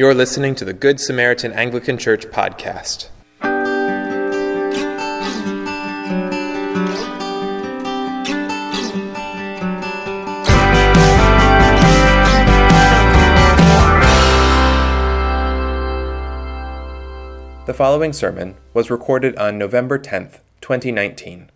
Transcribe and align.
You're 0.00 0.14
listening 0.14 0.54
to 0.54 0.64
the 0.64 0.72
Good 0.72 0.98
Samaritan 0.98 1.52
Anglican 1.52 1.98
Church 1.98 2.24
podcast. 2.28 3.10
The 17.66 17.74
following 17.74 18.14
sermon 18.14 18.56
was 18.72 18.90
recorded 18.90 19.36
on 19.36 19.58
November 19.58 19.98
10th, 19.98 20.38
2019. 20.62 21.50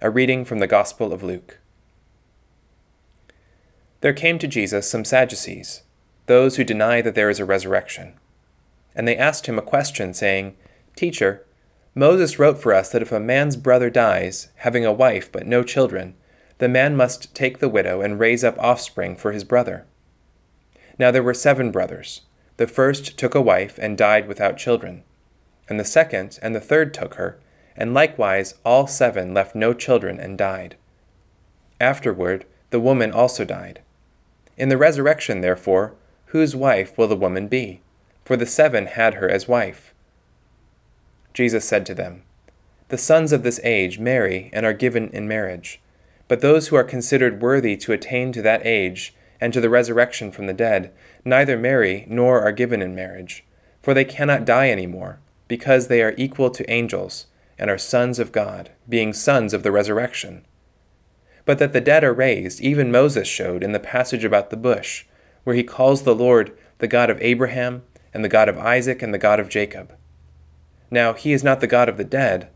A 0.00 0.08
reading 0.08 0.44
from 0.44 0.60
the 0.60 0.68
Gospel 0.68 1.12
of 1.12 1.24
Luke. 1.24 1.58
There 4.02 4.14
came 4.14 4.38
to 4.38 4.46
Jesus 4.46 4.88
some 4.88 5.04
Sadducees 5.04 5.82
those 6.26 6.56
who 6.56 6.64
deny 6.64 7.00
that 7.00 7.14
there 7.14 7.30
is 7.30 7.40
a 7.40 7.44
resurrection. 7.44 8.14
And 8.94 9.06
they 9.06 9.16
asked 9.16 9.46
him 9.46 9.58
a 9.58 9.62
question, 9.62 10.14
saying, 10.14 10.56
Teacher, 10.94 11.44
Moses 11.94 12.38
wrote 12.38 12.58
for 12.58 12.74
us 12.74 12.90
that 12.90 13.02
if 13.02 13.12
a 13.12 13.20
man's 13.20 13.56
brother 13.56 13.90
dies, 13.90 14.48
having 14.56 14.84
a 14.84 14.92
wife 14.92 15.30
but 15.32 15.46
no 15.46 15.62
children, 15.62 16.14
the 16.58 16.68
man 16.68 16.96
must 16.96 17.34
take 17.34 17.58
the 17.58 17.68
widow 17.68 18.00
and 18.00 18.18
raise 18.18 18.44
up 18.44 18.58
offspring 18.58 19.16
for 19.16 19.32
his 19.32 19.44
brother. 19.44 19.86
Now 20.98 21.10
there 21.10 21.22
were 21.22 21.34
seven 21.34 21.70
brothers. 21.70 22.22
The 22.56 22.66
first 22.66 23.18
took 23.18 23.34
a 23.34 23.40
wife 23.40 23.78
and 23.80 23.98
died 23.98 24.26
without 24.26 24.56
children. 24.56 25.02
And 25.68 25.78
the 25.78 25.84
second 25.84 26.38
and 26.42 26.54
the 26.54 26.60
third 26.60 26.94
took 26.94 27.14
her, 27.14 27.38
and 27.76 27.92
likewise 27.92 28.54
all 28.64 28.86
seven 28.86 29.34
left 29.34 29.54
no 29.54 29.74
children 29.74 30.18
and 30.18 30.38
died. 30.38 30.76
Afterward, 31.80 32.46
the 32.70 32.80
woman 32.80 33.12
also 33.12 33.44
died. 33.44 33.80
In 34.56 34.70
the 34.70 34.78
resurrection, 34.78 35.42
therefore, 35.42 35.94
Whose 36.26 36.56
wife 36.56 36.98
will 36.98 37.08
the 37.08 37.16
woman 37.16 37.48
be? 37.48 37.80
For 38.24 38.36
the 38.36 38.46
seven 38.46 38.86
had 38.86 39.14
her 39.14 39.28
as 39.28 39.46
wife. 39.46 39.94
Jesus 41.32 41.64
said 41.64 41.86
to 41.86 41.94
them, 41.94 42.22
The 42.88 42.98
sons 42.98 43.32
of 43.32 43.42
this 43.42 43.60
age 43.62 43.98
marry 43.98 44.50
and 44.52 44.66
are 44.66 44.72
given 44.72 45.08
in 45.10 45.28
marriage. 45.28 45.80
But 46.28 46.40
those 46.40 46.68
who 46.68 46.76
are 46.76 46.84
considered 46.84 47.40
worthy 47.40 47.76
to 47.76 47.92
attain 47.92 48.32
to 48.32 48.42
that 48.42 48.66
age 48.66 49.14
and 49.40 49.52
to 49.52 49.60
the 49.60 49.70
resurrection 49.70 50.32
from 50.32 50.46
the 50.46 50.52
dead 50.52 50.92
neither 51.24 51.56
marry 51.56 52.04
nor 52.08 52.40
are 52.40 52.52
given 52.52 52.82
in 52.82 52.94
marriage, 52.94 53.44
for 53.80 53.94
they 53.94 54.04
cannot 54.04 54.44
die 54.44 54.68
any 54.68 54.86
more, 54.86 55.20
because 55.46 55.86
they 55.86 56.02
are 56.02 56.14
equal 56.16 56.50
to 56.50 56.68
angels 56.70 57.26
and 57.58 57.70
are 57.70 57.78
sons 57.78 58.18
of 58.18 58.32
God, 58.32 58.70
being 58.88 59.12
sons 59.12 59.54
of 59.54 59.62
the 59.62 59.72
resurrection. 59.72 60.44
But 61.44 61.58
that 61.58 61.72
the 61.72 61.80
dead 61.80 62.02
are 62.02 62.12
raised, 62.12 62.60
even 62.60 62.90
Moses 62.90 63.28
showed 63.28 63.62
in 63.62 63.70
the 63.70 63.78
passage 63.78 64.24
about 64.24 64.50
the 64.50 64.56
bush 64.56 65.04
where 65.46 65.54
he 65.54 65.62
calls 65.62 66.02
the 66.02 66.12
Lord 66.12 66.58
the 66.78 66.88
God 66.88 67.08
of 67.08 67.22
Abraham, 67.22 67.84
and 68.12 68.24
the 68.24 68.28
God 68.28 68.48
of 68.48 68.58
Isaac, 68.58 69.00
and 69.00 69.14
the 69.14 69.18
God 69.18 69.38
of 69.38 69.48
Jacob. 69.48 69.94
Now 70.90 71.12
he 71.12 71.32
is 71.32 71.44
not 71.44 71.60
the 71.60 71.68
God 71.68 71.88
of 71.88 71.98
the 71.98 72.04
dead, 72.04 72.48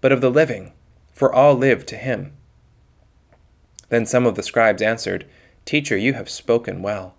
but 0.00 0.12
of 0.12 0.22
the 0.22 0.30
living, 0.30 0.72
for 1.12 1.30
all 1.30 1.54
live 1.54 1.84
to 1.84 1.96
him. 1.96 2.32
Then 3.90 4.06
some 4.06 4.24
of 4.24 4.34
the 4.34 4.42
scribes 4.42 4.80
answered, 4.80 5.26
Teacher, 5.66 5.98
you 5.98 6.14
have 6.14 6.30
spoken 6.30 6.80
well. 6.80 7.14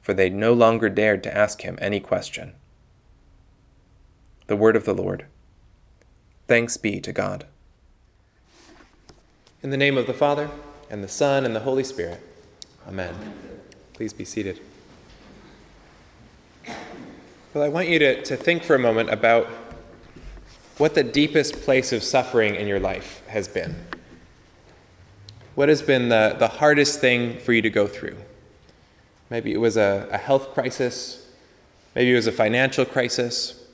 For 0.00 0.14
they 0.14 0.30
no 0.30 0.52
longer 0.52 0.88
dared 0.88 1.24
to 1.24 1.36
ask 1.36 1.62
him 1.62 1.76
any 1.80 1.98
question. 1.98 2.52
The 4.46 4.56
word 4.56 4.76
of 4.76 4.84
the 4.84 4.94
Lord. 4.94 5.26
Thanks 6.46 6.76
be 6.76 7.00
to 7.00 7.12
God. 7.12 7.46
In 9.60 9.70
the 9.70 9.76
name 9.76 9.98
of 9.98 10.06
the 10.06 10.14
Father, 10.14 10.50
and 10.88 11.02
the 11.02 11.08
Son, 11.08 11.44
and 11.44 11.56
the 11.56 11.60
Holy 11.60 11.82
Spirit. 11.82 12.20
Amen. 12.86 13.14
Please 14.02 14.12
be 14.12 14.24
seated. 14.24 14.58
Well, 17.54 17.62
I 17.62 17.68
want 17.68 17.86
you 17.86 18.00
to, 18.00 18.20
to 18.24 18.36
think 18.36 18.64
for 18.64 18.74
a 18.74 18.78
moment 18.80 19.10
about 19.10 19.46
what 20.76 20.96
the 20.96 21.04
deepest 21.04 21.60
place 21.60 21.92
of 21.92 22.02
suffering 22.02 22.56
in 22.56 22.66
your 22.66 22.80
life 22.80 23.22
has 23.28 23.46
been. 23.46 23.76
What 25.54 25.68
has 25.68 25.82
been 25.82 26.08
the, 26.08 26.34
the 26.36 26.48
hardest 26.48 26.98
thing 26.98 27.38
for 27.38 27.52
you 27.52 27.62
to 27.62 27.70
go 27.70 27.86
through? 27.86 28.16
Maybe 29.30 29.52
it 29.52 29.60
was 29.60 29.76
a, 29.76 30.08
a 30.10 30.18
health 30.18 30.52
crisis, 30.52 31.24
maybe 31.94 32.10
it 32.10 32.16
was 32.16 32.26
a 32.26 32.32
financial 32.32 32.84
crisis. 32.84 33.64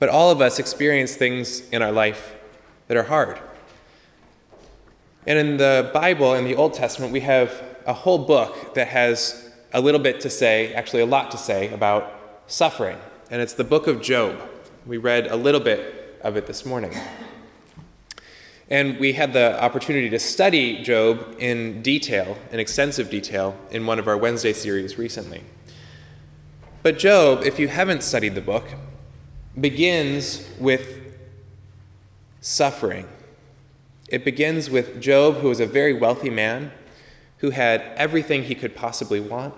But 0.00 0.08
all 0.08 0.32
of 0.32 0.40
us 0.40 0.58
experience 0.58 1.14
things 1.14 1.60
in 1.70 1.80
our 1.80 1.92
life 1.92 2.34
that 2.88 2.96
are 2.96 3.04
hard. 3.04 3.38
And 5.28 5.38
in 5.38 5.56
the 5.58 5.92
Bible, 5.94 6.34
in 6.34 6.44
the 6.44 6.56
Old 6.56 6.74
Testament, 6.74 7.12
we 7.12 7.20
have 7.20 7.67
a 7.88 7.94
whole 7.94 8.18
book 8.18 8.74
that 8.74 8.88
has 8.88 9.50
a 9.72 9.80
little 9.80 10.00
bit 10.00 10.20
to 10.20 10.28
say, 10.28 10.74
actually, 10.74 11.00
a 11.00 11.06
lot 11.06 11.30
to 11.30 11.38
say 11.38 11.72
about 11.72 12.42
suffering. 12.46 12.98
And 13.30 13.40
it's 13.40 13.54
the 13.54 13.64
book 13.64 13.86
of 13.86 14.02
Job. 14.02 14.38
We 14.86 14.98
read 14.98 15.26
a 15.26 15.36
little 15.36 15.60
bit 15.60 16.18
of 16.20 16.36
it 16.36 16.46
this 16.46 16.66
morning. 16.66 16.94
And 18.68 18.98
we 18.98 19.14
had 19.14 19.32
the 19.32 19.58
opportunity 19.62 20.10
to 20.10 20.18
study 20.18 20.82
Job 20.82 21.36
in 21.38 21.80
detail, 21.80 22.36
in 22.52 22.60
extensive 22.60 23.08
detail, 23.08 23.56
in 23.70 23.86
one 23.86 23.98
of 23.98 24.06
our 24.06 24.18
Wednesday 24.18 24.52
series 24.52 24.98
recently. 24.98 25.42
But 26.82 26.98
Job, 26.98 27.42
if 27.42 27.58
you 27.58 27.68
haven't 27.68 28.02
studied 28.02 28.34
the 28.34 28.42
book, 28.42 28.66
begins 29.58 30.46
with 30.60 31.00
suffering. 32.42 33.08
It 34.10 34.26
begins 34.26 34.68
with 34.68 35.00
Job, 35.00 35.36
who 35.36 35.48
was 35.48 35.60
a 35.60 35.66
very 35.66 35.94
wealthy 35.94 36.30
man 36.30 36.72
who 37.38 37.50
had 37.50 37.80
everything 37.96 38.44
he 38.44 38.54
could 38.54 38.74
possibly 38.74 39.20
want, 39.20 39.54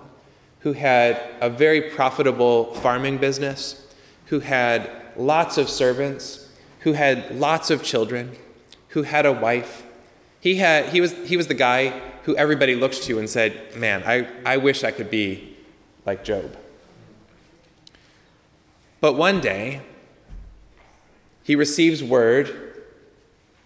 who 0.59 0.73
had 0.73 1.21
a 1.39 1.49
very 1.49 1.81
profitable 1.81 2.73
farming 2.75 3.17
business, 3.17 3.87
who 4.27 4.39
had 4.39 4.89
lots 5.17 5.57
of 5.57 5.69
servants, 5.69 6.49
who 6.81 6.93
had 6.93 7.35
lots 7.35 7.69
of 7.69 7.83
children, 7.83 8.35
who 8.89 9.03
had 9.03 9.25
a 9.25 9.31
wife. 9.31 9.83
He, 10.39 10.55
had, 10.55 10.89
he, 10.89 11.01
was, 11.01 11.13
he 11.27 11.37
was 11.37 11.47
the 11.47 11.53
guy 11.53 11.99
who 12.23 12.35
everybody 12.35 12.75
looked 12.75 13.03
to 13.03 13.19
and 13.19 13.29
said, 13.29 13.75
Man, 13.75 14.03
I, 14.05 14.27
I 14.45 14.57
wish 14.57 14.83
I 14.83 14.91
could 14.91 15.09
be 15.09 15.57
like 16.05 16.23
Job. 16.23 16.55
But 18.99 19.13
one 19.13 19.41
day, 19.41 19.81
he 21.43 21.55
receives 21.55 22.03
word 22.03 22.60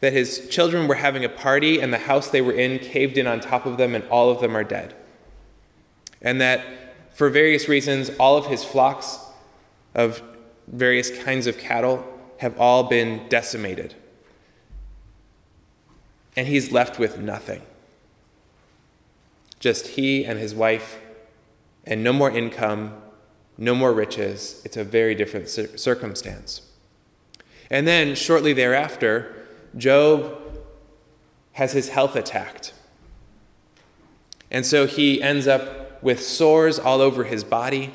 that 0.06 0.14
his 0.14 0.48
children 0.50 0.88
were 0.88 0.94
having 0.94 1.26
a 1.26 1.30
party 1.30 1.82
and 1.82 1.92
the 1.92 1.98
house 1.98 2.28
they 2.28 2.40
were 2.40 2.52
in 2.52 2.78
caved 2.78 3.18
in 3.18 3.26
on 3.26 3.40
top 3.40 3.66
of 3.66 3.78
them 3.78 3.96
and 3.96 4.04
all 4.10 4.30
of 4.30 4.40
them 4.40 4.56
are 4.56 4.64
dead. 4.64 4.94
And 6.22 6.40
that 6.40 6.64
for 7.16 7.28
various 7.28 7.68
reasons, 7.68 8.12
all 8.20 8.38
of 8.38 8.46
his 8.46 8.64
flocks 8.64 9.18
of 9.96 10.22
various 10.68 11.10
kinds 11.24 11.48
of 11.48 11.58
cattle 11.58 12.06
have 12.38 12.56
all 12.60 12.84
been 12.84 13.28
decimated. 13.30 13.96
And 16.36 16.48
he's 16.48 16.72
left 16.72 17.00
with 17.00 17.18
nothing. 17.18 17.64
Just 19.60 19.88
he 19.88 20.24
and 20.24 20.38
his 20.38 20.54
wife, 20.54 21.00
and 21.84 22.04
no 22.04 22.14
more 22.14 22.30
income, 22.30 22.94
no 23.58 23.74
more 23.74 23.92
riches. 23.92 24.62
It's 24.66 24.78
a 24.78 24.84
very 24.84 25.16
different 25.16 25.50
circumstance. 25.50 26.62
And 27.72 27.88
then, 27.88 28.14
shortly 28.14 28.54
thereafter, 28.54 29.45
Job 29.78 30.42
has 31.54 31.74
his 31.74 31.90
health 31.90 32.16
attacked. 32.16 32.74
And 34.52 34.66
so 34.66 34.86
he 34.86 35.22
ends 35.22 35.48
up 35.48 36.02
with 36.04 36.24
sores 36.24 36.78
all 36.78 37.02
over 37.02 37.24
his 37.24 37.44
body, 37.44 37.94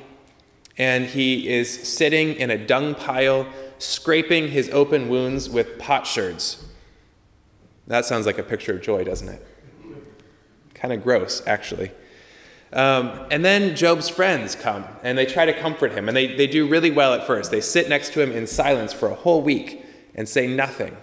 and 0.76 1.06
he 1.06 1.48
is 1.48 1.88
sitting 1.88 2.34
in 2.34 2.50
a 2.50 2.58
dung 2.58 2.94
pile, 2.94 3.46
scraping 3.78 4.48
his 4.48 4.68
open 4.70 5.08
wounds 5.08 5.48
with 5.48 5.78
potsherds. 5.78 6.64
That 7.86 8.04
sounds 8.04 8.26
like 8.26 8.38
a 8.38 8.42
picture 8.42 8.74
of 8.74 8.82
joy, 8.82 9.04
doesn't 9.04 9.28
it? 9.28 9.46
Kind 10.74 10.92
of 10.92 11.02
gross, 11.02 11.42
actually. 11.46 11.92
Um, 12.72 13.26
and 13.30 13.44
then 13.44 13.74
Job's 13.74 14.08
friends 14.08 14.54
come 14.54 14.84
and 15.02 15.18
they 15.18 15.26
try 15.26 15.44
to 15.44 15.52
comfort 15.52 15.92
him, 15.92 16.08
and 16.08 16.16
they, 16.16 16.34
they 16.34 16.46
do 16.46 16.68
really 16.68 16.90
well 16.90 17.14
at 17.14 17.26
first. 17.26 17.50
They 17.50 17.60
sit 17.60 17.88
next 17.88 18.12
to 18.14 18.20
him 18.20 18.32
in 18.32 18.46
silence 18.46 18.92
for 18.92 19.08
a 19.08 19.14
whole 19.14 19.42
week 19.42 19.84
and 20.14 20.28
say 20.28 20.46
nothing. 20.46 20.96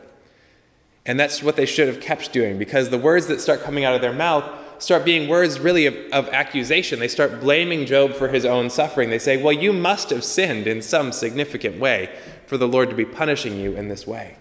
And 1.08 1.18
that's 1.18 1.42
what 1.42 1.56
they 1.56 1.66
should 1.66 1.88
have 1.88 2.02
kept 2.02 2.34
doing 2.34 2.60
because 2.60 2.90
the 2.90 2.98
words 2.98 3.28
that 3.28 3.40
start 3.40 3.64
coming 3.64 3.86
out 3.86 3.96
of 3.96 4.02
their 4.02 4.14
mouth 4.14 4.44
start 4.78 5.06
being 5.06 5.30
words 5.30 5.60
really 5.60 5.86
of, 5.86 5.96
of, 6.12 6.28
accusation. 6.30 7.00
They 7.00 7.08
start 7.08 7.40
blaming 7.40 7.86
Job 7.86 8.14
for 8.14 8.28
his 8.28 8.46
own 8.46 8.70
suffering. 8.70 9.10
They 9.10 9.18
say, 9.18 9.42
Well, 9.42 9.54
you 9.54 9.72
must 9.74 10.10
have 10.10 10.24
sinned 10.24 10.68
in 10.68 10.82
some 10.82 11.14
significant 11.14 11.80
way 11.80 12.14
for 12.46 12.58
the 12.58 12.68
Lord 12.68 12.90
to 12.90 12.96
be 12.96 13.06
punishing 13.06 13.58
you 13.58 13.74
in 13.76 13.88
this 13.88 14.06
way. 14.06 14.38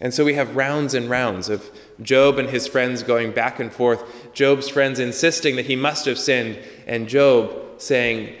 And 0.00 0.14
so 0.14 0.24
we 0.24 0.34
have 0.34 0.54
rounds 0.54 0.94
and 0.94 1.10
rounds 1.10 1.48
of 1.48 1.70
Job 2.00 2.38
and 2.38 2.48
his 2.48 2.68
friends 2.68 3.02
going 3.02 3.32
back 3.32 3.58
and 3.58 3.72
forth, 3.72 4.32
Job's 4.32 4.68
friends 4.68 5.00
insisting 5.00 5.56
that 5.56 5.66
he 5.66 5.74
must 5.74 6.06
have 6.06 6.18
sinned, 6.18 6.58
and 6.86 7.08
Job 7.08 7.52
saying, 7.78 8.36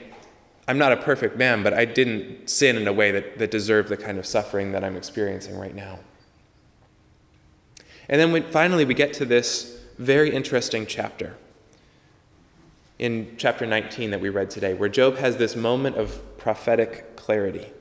I'm 0.68 0.76
not 0.76 0.92
a 0.92 0.98
perfect 0.98 1.38
man, 1.38 1.62
but 1.62 1.72
I 1.72 1.86
didn't 1.86 2.48
sin 2.50 2.76
in 2.76 2.86
a 2.86 2.92
way 2.92 3.10
that, 3.10 3.38
that 3.38 3.50
deserved 3.50 3.88
the 3.88 3.96
kind 3.96 4.18
of 4.18 4.26
suffering 4.26 4.72
that 4.72 4.84
I'm 4.84 4.96
experiencing 4.96 5.58
right 5.58 5.74
now. 5.74 6.00
And 8.06 8.20
then 8.20 8.32
we, 8.32 8.42
finally, 8.42 8.84
we 8.84 8.92
get 8.92 9.14
to 9.14 9.24
this 9.24 9.80
very 9.98 10.30
interesting 10.32 10.86
chapter. 10.86 11.36
in 12.98 13.34
chapter 13.38 13.64
19 13.64 14.10
that 14.10 14.20
we 14.20 14.28
read 14.28 14.50
today, 14.50 14.74
where 14.74 14.88
Job 14.88 15.16
has 15.16 15.36
this 15.38 15.56
moment 15.56 15.96
of 15.96 16.20
prophetic 16.36 17.16
clarity. 17.16 17.72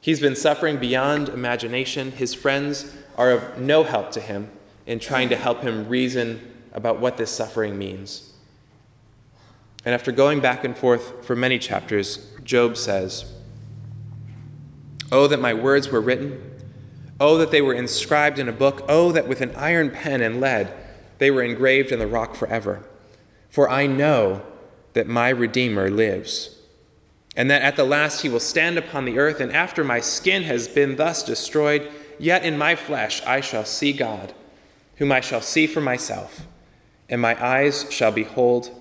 He's 0.00 0.20
been 0.20 0.36
suffering 0.36 0.78
beyond 0.78 1.28
imagination. 1.28 2.12
His 2.12 2.34
friends 2.34 2.94
are 3.16 3.30
of 3.30 3.58
no 3.58 3.84
help 3.84 4.10
to 4.12 4.20
him 4.20 4.50
in 4.86 4.98
trying 4.98 5.28
to 5.28 5.36
help 5.36 5.62
him 5.62 5.88
reason 5.88 6.54
about 6.72 7.00
what 7.00 7.16
this 7.16 7.30
suffering 7.30 7.78
means. 7.78 8.29
And 9.84 9.94
after 9.94 10.12
going 10.12 10.40
back 10.40 10.64
and 10.64 10.76
forth 10.76 11.24
for 11.24 11.34
many 11.34 11.58
chapters, 11.58 12.30
Job 12.44 12.76
says, 12.76 13.32
Oh, 15.12 15.26
that 15.26 15.40
my 15.40 15.54
words 15.54 15.88
were 15.88 16.00
written. 16.00 16.42
Oh, 17.18 17.36
that 17.38 17.50
they 17.50 17.62
were 17.62 17.74
inscribed 17.74 18.38
in 18.38 18.48
a 18.48 18.52
book. 18.52 18.84
Oh, 18.88 19.12
that 19.12 19.26
with 19.26 19.40
an 19.40 19.54
iron 19.56 19.90
pen 19.90 20.20
and 20.20 20.40
lead 20.40 20.72
they 21.20 21.30
were 21.30 21.42
engraved 21.42 21.92
in 21.92 21.98
the 21.98 22.06
rock 22.06 22.34
forever. 22.34 22.82
For 23.50 23.70
I 23.70 23.86
know 23.86 24.42
that 24.94 25.06
my 25.06 25.28
Redeemer 25.28 25.90
lives, 25.90 26.56
and 27.36 27.48
that 27.50 27.62
at 27.62 27.76
the 27.76 27.84
last 27.84 28.22
he 28.22 28.28
will 28.28 28.40
stand 28.40 28.78
upon 28.78 29.04
the 29.04 29.18
earth, 29.18 29.38
and 29.38 29.52
after 29.52 29.84
my 29.84 30.00
skin 30.00 30.44
has 30.44 30.66
been 30.66 30.96
thus 30.96 31.22
destroyed, 31.22 31.88
yet 32.18 32.42
in 32.42 32.56
my 32.56 32.74
flesh 32.74 33.22
I 33.26 33.42
shall 33.42 33.66
see 33.66 33.92
God, 33.92 34.32
whom 34.96 35.12
I 35.12 35.20
shall 35.20 35.42
see 35.42 35.66
for 35.66 35.82
myself, 35.82 36.46
and 37.08 37.20
my 37.20 37.40
eyes 37.44 37.86
shall 37.92 38.12
behold, 38.12 38.74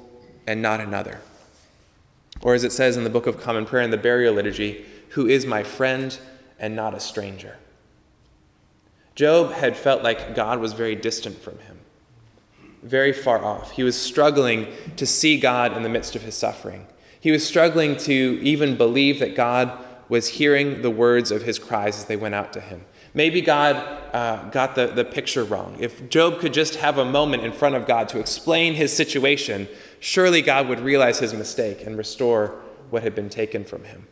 and 0.50 0.64
not 0.64 0.82
another. 0.82 1.22
Or 2.42 2.56
as 2.56 2.64
it 2.64 2.72
says 2.72 2.98
in 2.98 3.04
the 3.04 3.10
Book 3.10 3.28
of 3.28 3.40
Common 3.40 3.68
Prayer 3.68 3.84
in 3.84 3.92
the 3.92 3.98
burial 3.98 4.34
liturgy, 4.34 4.84
who 5.10 5.28
is 5.28 5.46
my 5.46 5.62
friend 5.62 6.18
and 6.58 6.76
not 6.76 6.96
a 6.96 7.00
stranger. 7.00 7.58
Job 9.14 9.52
had 9.52 9.78
felt 9.78 10.02
like 10.02 10.34
God 10.34 10.60
was 10.60 10.74
very 10.74 10.96
distant 10.96 11.38
from 11.40 11.60
him 11.60 11.78
very 12.82 13.12
far 13.12 13.44
off. 13.44 13.72
He 13.72 13.84
was 13.84 14.02
struggling 14.02 14.68
to 14.96 15.06
see 15.06 15.40
God 15.40 15.76
in 15.76 15.84
the 15.84 15.90
midst 15.90 16.16
of 16.16 16.22
his 16.22 16.36
suffering. 16.36 16.88
He 17.20 17.32
was 17.32 17.46
struggling 17.46 17.98
to 17.98 18.40
even 18.42 18.78
believe 18.78 19.20
that 19.20 19.36
God 19.36 19.78
was 20.08 20.30
hearing 20.30 20.82
the 20.82 20.90
words 20.90 21.30
of 21.30 21.44
his 21.44 21.60
cries 21.60 21.98
as 21.98 22.06
they 22.06 22.16
went 22.16 22.36
out 22.36 22.54
to 22.54 22.62
him. 22.62 22.86
Maybe 23.14 23.42
God 23.42 23.76
uh, 24.14 24.50
got 24.50 24.76
the, 24.76 24.88
the 24.88 25.06
picture 25.06 25.44
wrong. 25.44 25.78
If 25.80 26.10
Job 26.10 26.40
could 26.40 26.54
just 26.54 26.76
have 26.76 26.98
a 26.98 27.06
moment 27.06 27.44
in 27.44 27.52
front 27.52 27.76
of 27.76 27.86
God 27.88 28.10
to 28.10 28.20
explain 28.20 28.76
his 28.76 28.96
situation, 28.96 29.68
surely 30.00 30.42
God 30.42 30.68
would 30.68 30.80
realize 30.80 31.20
his 31.20 31.34
mistake 31.34 31.86
and 31.86 31.98
restore 31.98 32.60
what 32.90 33.04
had 33.04 33.16
been 33.16 33.30
taken 33.30 33.64
from 33.66 33.84
him. 33.86 34.08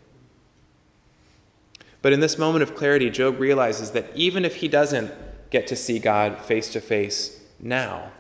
But 2.02 2.14
in 2.14 2.20
this 2.20 2.38
moment 2.38 2.64
of 2.64 2.76
clarity, 2.76 3.10
Job 3.10 3.40
realizes 3.40 3.92
that 3.92 4.16
even 4.16 4.46
if 4.46 4.58
he 4.58 4.68
doesn't 4.68 5.12
get 5.50 5.68
to 5.68 5.76
see 5.76 6.00
God 6.00 6.42
face 6.42 6.72
to 6.74 6.82
face 6.82 7.42
now, 7.60 8.12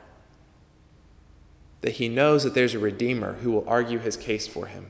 that 1.81 1.93
he 1.93 2.09
knows 2.09 2.43
that 2.43 2.53
there's 2.53 2.73
a 2.73 2.79
Redeemer 2.79 3.33
who 3.33 3.51
will 3.51 3.67
argue 3.67 3.99
his 3.99 4.17
case 4.17 4.47
for 4.47 4.65
him. 4.65 4.89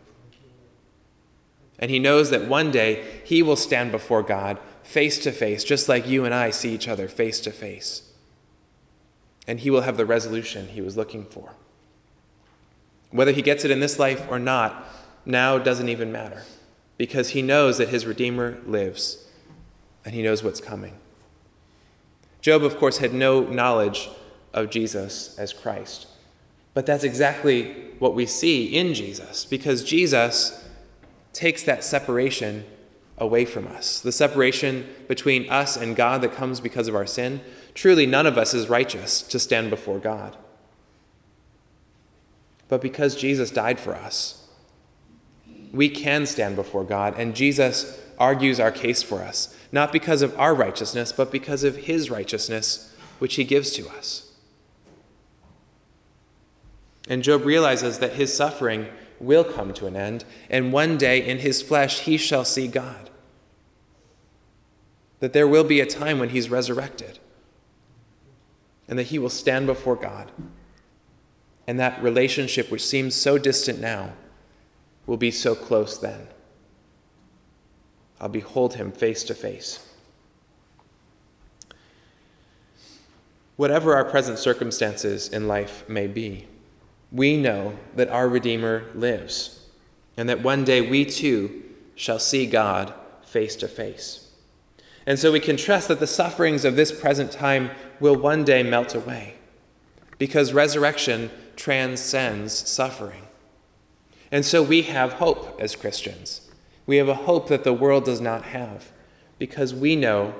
And 1.79 1.91
he 1.91 1.99
knows 1.99 2.29
that 2.31 2.47
one 2.47 2.71
day 2.71 3.21
he 3.23 3.43
will 3.43 3.55
stand 3.55 3.91
before 3.91 4.23
God 4.23 4.57
face 4.87 5.19
to 5.19 5.31
face, 5.33 5.65
just 5.65 5.89
like 5.89 6.07
you 6.07 6.23
and 6.23 6.33
I 6.33 6.49
see 6.49 6.73
each 6.73 6.87
other 6.87 7.09
face 7.09 7.41
to 7.41 7.51
face. 7.51 8.03
And 9.45 9.59
he 9.59 9.69
will 9.69 9.81
have 9.81 9.97
the 9.97 10.05
resolution 10.05 10.69
he 10.69 10.81
was 10.81 10.95
looking 10.95 11.25
for. 11.25 11.53
Whether 13.11 13.33
he 13.33 13.41
gets 13.41 13.65
it 13.65 13.71
in 13.71 13.81
this 13.81 13.99
life 13.99 14.25
or 14.29 14.39
not, 14.39 14.85
now 15.25 15.57
doesn't 15.57 15.89
even 15.89 16.11
matter, 16.11 16.43
because 16.97 17.29
he 17.29 17.41
knows 17.41 17.77
that 17.77 17.89
his 17.89 18.05
Redeemer 18.05 18.59
lives 18.65 19.25
and 20.05 20.15
he 20.15 20.21
knows 20.21 20.41
what's 20.41 20.61
coming. 20.61 20.97
Job, 22.39 22.63
of 22.63 22.77
course, 22.77 22.99
had 22.99 23.13
no 23.13 23.41
knowledge 23.41 24.09
of 24.53 24.69
Jesus 24.69 25.37
as 25.37 25.51
Christ. 25.51 26.07
But 26.73 26.85
that's 26.85 27.03
exactly 27.03 27.73
what 27.99 28.15
we 28.15 28.25
see 28.25 28.65
in 28.73 28.93
Jesus, 28.93 29.43
because 29.43 29.83
Jesus 29.83 30.65
takes 31.33 31.63
that 31.63 31.83
separation 31.83 32.63
away 33.17 33.45
from 33.45 33.67
us. 33.67 33.99
The 33.99 34.11
separation 34.11 34.87
between 35.07 35.49
us 35.49 35.75
and 35.75 35.95
God 35.95 36.21
that 36.21 36.33
comes 36.33 36.59
because 36.59 36.87
of 36.87 36.95
our 36.95 37.07
sin. 37.07 37.41
Truly, 37.73 38.05
none 38.05 38.27
of 38.27 38.37
us 38.37 38.53
is 38.53 38.69
righteous 38.69 39.21
to 39.23 39.39
stand 39.39 39.69
before 39.69 39.99
God. 39.99 40.37
But 42.67 42.81
because 42.81 43.15
Jesus 43.15 43.49
died 43.49 43.79
for 43.79 43.95
us, 43.95 44.47
we 45.71 45.89
can 45.89 46.25
stand 46.25 46.55
before 46.55 46.83
God, 46.83 47.15
and 47.17 47.35
Jesus 47.35 48.01
argues 48.17 48.59
our 48.59 48.71
case 48.71 49.03
for 49.03 49.21
us, 49.21 49.55
not 49.71 49.91
because 49.91 50.21
of 50.21 50.37
our 50.39 50.55
righteousness, 50.55 51.11
but 51.11 51.31
because 51.31 51.63
of 51.63 51.75
his 51.75 52.09
righteousness, 52.09 52.95
which 53.19 53.35
he 53.35 53.43
gives 53.43 53.71
to 53.71 53.87
us. 53.89 54.31
And 57.09 57.23
Job 57.23 57.45
realizes 57.45 57.99
that 57.99 58.13
his 58.13 58.35
suffering 58.35 58.87
will 59.19 59.43
come 59.43 59.73
to 59.73 59.87
an 59.87 59.95
end, 59.95 60.25
and 60.49 60.73
one 60.73 60.97
day 60.97 61.25
in 61.25 61.39
his 61.39 61.61
flesh 61.61 62.01
he 62.01 62.17
shall 62.17 62.45
see 62.45 62.67
God. 62.67 63.09
That 65.19 65.33
there 65.33 65.47
will 65.47 65.63
be 65.63 65.79
a 65.79 65.85
time 65.85 66.19
when 66.19 66.29
he's 66.29 66.49
resurrected, 66.49 67.19
and 68.87 68.97
that 68.99 69.07
he 69.07 69.19
will 69.19 69.29
stand 69.29 69.65
before 69.67 69.95
God. 69.95 70.31
And 71.65 71.79
that 71.79 72.01
relationship, 72.01 72.71
which 72.71 72.85
seems 72.85 73.15
so 73.15 73.37
distant 73.37 73.79
now, 73.79 74.13
will 75.05 75.17
be 75.17 75.31
so 75.31 75.55
close 75.55 75.97
then. 75.97 76.27
I'll 78.19 78.29
behold 78.29 78.75
him 78.75 78.91
face 78.91 79.23
to 79.23 79.35
face. 79.35 79.85
Whatever 83.57 83.95
our 83.95 84.05
present 84.05 84.37
circumstances 84.37 85.27
in 85.27 85.47
life 85.47 85.87
may 85.89 86.07
be, 86.07 86.47
we 87.11 87.37
know 87.37 87.77
that 87.95 88.09
our 88.09 88.27
Redeemer 88.27 88.85
lives, 88.93 89.65
and 90.17 90.27
that 90.27 90.43
one 90.43 90.63
day 90.63 90.81
we 90.81 91.05
too 91.05 91.63
shall 91.95 92.19
see 92.19 92.45
God 92.45 92.93
face 93.25 93.55
to 93.57 93.67
face. 93.67 94.29
And 95.05 95.17
so 95.17 95.31
we 95.31 95.39
can 95.39 95.55
trust 95.55 95.87
that 95.87 95.99
the 95.99 96.07
sufferings 96.07 96.65
of 96.65 96.75
this 96.75 96.91
present 96.91 97.31
time 97.31 97.71
will 97.99 98.15
one 98.15 98.43
day 98.43 98.61
melt 98.61 98.93
away, 98.93 99.35
because 100.17 100.53
resurrection 100.53 101.31
transcends 101.55 102.53
suffering. 102.53 103.23
And 104.31 104.45
so 104.45 104.61
we 104.61 104.81
have 104.83 105.13
hope 105.13 105.57
as 105.61 105.75
Christians. 105.75 106.41
We 106.85 106.97
have 106.97 107.07
a 107.07 107.15
hope 107.15 107.47
that 107.47 107.63
the 107.63 107.73
world 107.73 108.03
does 108.03 108.19
not 108.19 108.43
have, 108.43 108.91
because 109.39 109.73
we 109.73 109.95
know 109.95 110.35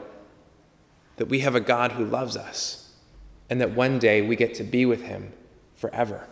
that 1.16 1.30
we 1.30 1.40
have 1.40 1.56
a 1.56 1.62
God 1.62 1.94
who 1.94 2.04
loves 2.06 2.36
us, 2.36 2.94
and 3.50 3.62
that 3.62 3.72
one 3.72 4.00
day 4.00 4.22
we 4.22 4.36
get 4.36 4.54
to 4.56 4.64
be 4.64 4.86
with 4.86 5.04
him 5.04 5.32
forever. 5.76 6.28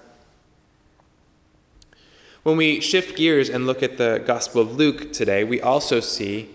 When 2.45 2.57
we 2.57 2.80
shift 2.80 3.17
gears 3.17 3.50
and 3.50 3.65
look 3.65 3.81
at 3.81 3.98
the 3.98 4.22
Gospel 4.24 4.62
of 4.62 4.75
Luke 4.75 5.12
today, 5.12 5.43
we 5.43 5.60
also 5.60 6.00
see 6.00 6.51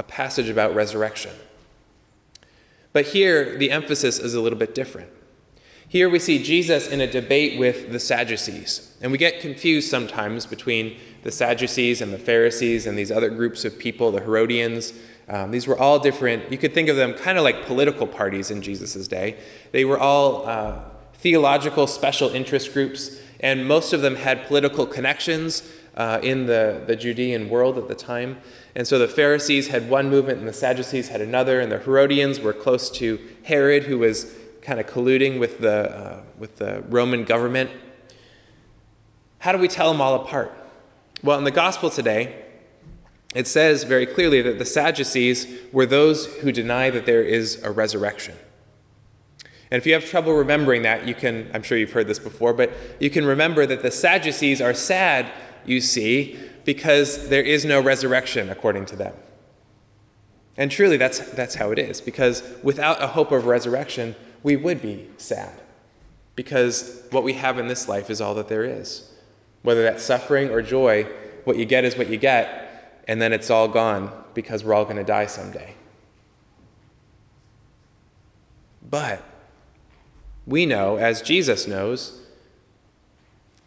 a 0.00 0.02
passage 0.02 0.48
about 0.48 0.74
resurrection. 0.74 1.30
But 2.92 3.06
here, 3.06 3.56
the 3.56 3.70
emphasis 3.70 4.18
is 4.18 4.34
a 4.34 4.40
little 4.40 4.58
bit 4.58 4.74
different. 4.74 5.10
Here 5.86 6.08
we 6.10 6.18
see 6.18 6.42
Jesus 6.42 6.88
in 6.88 7.00
a 7.00 7.06
debate 7.06 7.56
with 7.56 7.92
the 7.92 8.00
Sadducees. 8.00 8.96
And 9.00 9.12
we 9.12 9.18
get 9.18 9.38
confused 9.38 9.88
sometimes 9.88 10.44
between 10.44 10.98
the 11.22 11.30
Sadducees 11.30 12.00
and 12.00 12.12
the 12.12 12.18
Pharisees 12.18 12.84
and 12.84 12.98
these 12.98 13.12
other 13.12 13.30
groups 13.30 13.64
of 13.64 13.78
people, 13.78 14.10
the 14.10 14.22
Herodians. 14.22 14.92
Um, 15.28 15.52
these 15.52 15.68
were 15.68 15.78
all 15.78 16.00
different, 16.00 16.50
you 16.50 16.58
could 16.58 16.74
think 16.74 16.88
of 16.88 16.96
them 16.96 17.14
kind 17.14 17.38
of 17.38 17.44
like 17.44 17.64
political 17.66 18.08
parties 18.08 18.50
in 18.50 18.60
Jesus' 18.60 19.06
day. 19.06 19.38
They 19.70 19.84
were 19.84 20.00
all 20.00 20.48
uh, 20.48 20.80
theological 21.20 21.86
special 21.86 22.30
interest 22.30 22.72
groups, 22.72 23.20
and 23.40 23.66
most 23.66 23.92
of 23.92 24.02
them 24.02 24.16
had 24.16 24.46
political 24.46 24.86
connections 24.86 25.62
uh, 25.96 26.20
in 26.22 26.46
the, 26.46 26.82
the 26.86 26.96
Judean 26.96 27.48
world 27.48 27.76
at 27.76 27.88
the 27.88 27.94
time. 27.94 28.38
And 28.74 28.86
so 28.86 28.98
the 28.98 29.08
Pharisees 29.08 29.68
had 29.68 29.90
one 29.90 30.08
movement, 30.08 30.38
and 30.38 30.46
the 30.46 30.52
Sadducees 30.52 31.08
had 31.08 31.20
another, 31.20 31.60
and 31.60 31.72
the 31.72 31.78
Herodians 31.78 32.40
were 32.40 32.52
close 32.52 32.90
to 32.92 33.18
Herod, 33.42 33.84
who 33.84 33.98
was 33.98 34.32
kind 34.62 34.78
of 34.78 34.86
colluding 34.86 35.40
with 35.40 35.58
the, 35.58 35.90
uh, 35.90 36.22
with 36.38 36.56
the 36.56 36.82
Roman 36.88 37.24
government. 37.24 37.70
How 39.38 39.52
do 39.52 39.58
we 39.58 39.68
tell 39.68 39.90
them 39.90 40.00
all 40.00 40.14
apart? 40.14 40.52
Well, 41.22 41.38
in 41.38 41.44
the 41.44 41.50
gospel 41.50 41.90
today, 41.90 42.44
it 43.34 43.46
says 43.46 43.84
very 43.84 44.06
clearly 44.06 44.42
that 44.42 44.58
the 44.58 44.64
Sadducees 44.64 45.46
were 45.72 45.86
those 45.86 46.26
who 46.36 46.52
deny 46.52 46.90
that 46.90 47.06
there 47.06 47.22
is 47.22 47.62
a 47.62 47.70
resurrection. 47.70 48.36
And 49.70 49.78
if 49.78 49.86
you 49.86 49.92
have 49.92 50.04
trouble 50.04 50.32
remembering 50.32 50.82
that, 50.82 51.06
you 51.06 51.14
can, 51.14 51.48
I'm 51.54 51.62
sure 51.62 51.78
you've 51.78 51.92
heard 51.92 52.08
this 52.08 52.18
before, 52.18 52.52
but 52.52 52.72
you 52.98 53.08
can 53.08 53.24
remember 53.24 53.66
that 53.66 53.82
the 53.82 53.90
Sadducees 53.90 54.60
are 54.60 54.74
sad, 54.74 55.30
you 55.64 55.80
see, 55.80 56.38
because 56.64 57.28
there 57.28 57.42
is 57.42 57.64
no 57.64 57.80
resurrection 57.80 58.50
according 58.50 58.86
to 58.86 58.96
them. 58.96 59.14
And 60.56 60.70
truly, 60.70 60.96
that's, 60.96 61.20
that's 61.30 61.54
how 61.54 61.70
it 61.70 61.78
is, 61.78 62.00
because 62.00 62.42
without 62.62 63.02
a 63.02 63.06
hope 63.06 63.30
of 63.30 63.46
resurrection, 63.46 64.16
we 64.42 64.56
would 64.56 64.82
be 64.82 65.08
sad. 65.16 65.60
Because 66.34 67.02
what 67.10 67.22
we 67.22 67.34
have 67.34 67.58
in 67.58 67.68
this 67.68 67.88
life 67.88 68.10
is 68.10 68.20
all 68.20 68.34
that 68.34 68.48
there 68.48 68.64
is. 68.64 69.10
Whether 69.62 69.82
that's 69.82 70.02
suffering 70.02 70.50
or 70.50 70.62
joy, 70.62 71.04
what 71.44 71.56
you 71.56 71.64
get 71.64 71.84
is 71.84 71.96
what 71.96 72.08
you 72.08 72.16
get, 72.16 73.02
and 73.06 73.22
then 73.22 73.32
it's 73.32 73.50
all 73.50 73.68
gone 73.68 74.12
because 74.34 74.64
we're 74.64 74.74
all 74.74 74.84
going 74.84 74.96
to 74.96 75.04
die 75.04 75.26
someday. 75.26 75.74
But 78.88 79.22
We 80.50 80.66
know, 80.66 80.96
as 80.96 81.22
Jesus 81.22 81.68
knows, 81.68 82.20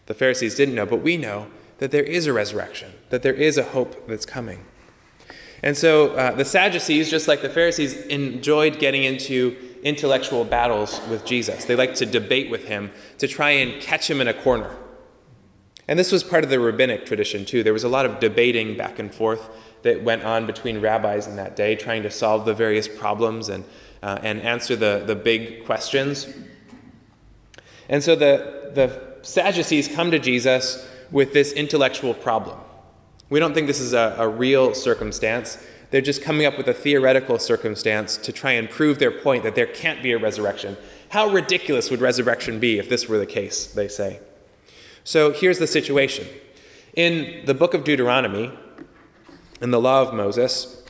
the 0.07 0.13
Pharisees 0.13 0.53
didn't 0.53 0.75
know, 0.75 0.85
but 0.85 1.01
we 1.01 1.15
know 1.15 1.47
that 1.77 1.91
there 1.91 2.03
is 2.03 2.27
a 2.27 2.33
resurrection, 2.33 2.91
that 3.09 3.23
there 3.23 3.33
is 3.33 3.57
a 3.57 3.63
hope 3.63 4.05
that's 4.05 4.25
coming. 4.25 4.65
And 5.63 5.77
so 5.77 6.09
uh, 6.09 6.35
the 6.35 6.43
Sadducees, 6.43 7.09
just 7.09 7.25
like 7.25 7.41
the 7.41 7.49
Pharisees, 7.49 7.95
enjoyed 8.07 8.79
getting 8.79 9.05
into 9.05 9.55
intellectual 9.81 10.43
battles 10.43 10.99
with 11.09 11.23
Jesus. 11.23 11.63
They 11.63 11.77
liked 11.77 11.95
to 11.97 12.05
debate 12.05 12.51
with 12.51 12.65
him 12.65 12.91
to 13.17 13.29
try 13.29 13.51
and 13.51 13.81
catch 13.81 14.09
him 14.09 14.19
in 14.19 14.27
a 14.27 14.33
corner. 14.33 14.75
And 15.87 15.97
this 15.97 16.11
was 16.11 16.21
part 16.21 16.43
of 16.43 16.49
the 16.49 16.59
rabbinic 16.59 17.05
tradition, 17.05 17.45
too. 17.45 17.63
There 17.63 17.71
was 17.71 17.85
a 17.85 17.89
lot 17.89 18.05
of 18.05 18.19
debating 18.19 18.75
back 18.75 18.99
and 18.99 19.15
forth 19.15 19.49
that 19.83 20.03
went 20.03 20.23
on 20.23 20.45
between 20.45 20.81
rabbis 20.81 21.27
in 21.27 21.37
that 21.37 21.55
day, 21.55 21.77
trying 21.77 22.03
to 22.03 22.11
solve 22.11 22.43
the 22.43 22.53
various 22.53 22.89
problems 22.89 23.47
and, 23.47 23.63
uh, 24.01 24.19
and 24.21 24.41
answer 24.41 24.75
the, 24.75 25.03
the 25.05 25.15
big 25.15 25.65
questions. 25.65 26.27
And 27.89 28.03
so 28.03 28.15
the, 28.15 28.71
the 28.73 29.17
Sadducees 29.21 29.87
come 29.87 30.11
to 30.11 30.19
Jesus 30.19 30.87
with 31.11 31.33
this 31.33 31.51
intellectual 31.51 32.13
problem. 32.13 32.59
We 33.29 33.39
don't 33.39 33.53
think 33.53 33.67
this 33.67 33.79
is 33.79 33.93
a, 33.93 34.15
a 34.17 34.27
real 34.27 34.73
circumstance. 34.73 35.57
They're 35.91 36.01
just 36.01 36.21
coming 36.21 36.45
up 36.45 36.57
with 36.57 36.67
a 36.67 36.73
theoretical 36.73 37.39
circumstance 37.39 38.17
to 38.17 38.31
try 38.31 38.51
and 38.51 38.69
prove 38.69 38.99
their 38.99 39.11
point 39.11 39.43
that 39.43 39.55
there 39.55 39.67
can't 39.67 40.01
be 40.01 40.11
a 40.11 40.17
resurrection. 40.17 40.75
How 41.09 41.27
ridiculous 41.29 41.91
would 41.91 42.01
resurrection 42.01 42.59
be 42.59 42.79
if 42.79 42.89
this 42.89 43.07
were 43.07 43.19
the 43.19 43.25
case, 43.25 43.67
they 43.67 43.87
say. 43.87 44.19
So 45.03 45.31
here's 45.31 45.59
the 45.59 45.67
situation. 45.67 46.27
In 46.95 47.45
the 47.45 47.53
book 47.53 47.73
of 47.73 47.83
Deuteronomy, 47.83 48.51
in 49.61 49.71
the 49.71 49.79
law 49.79 50.01
of 50.01 50.13
Moses, 50.13 50.83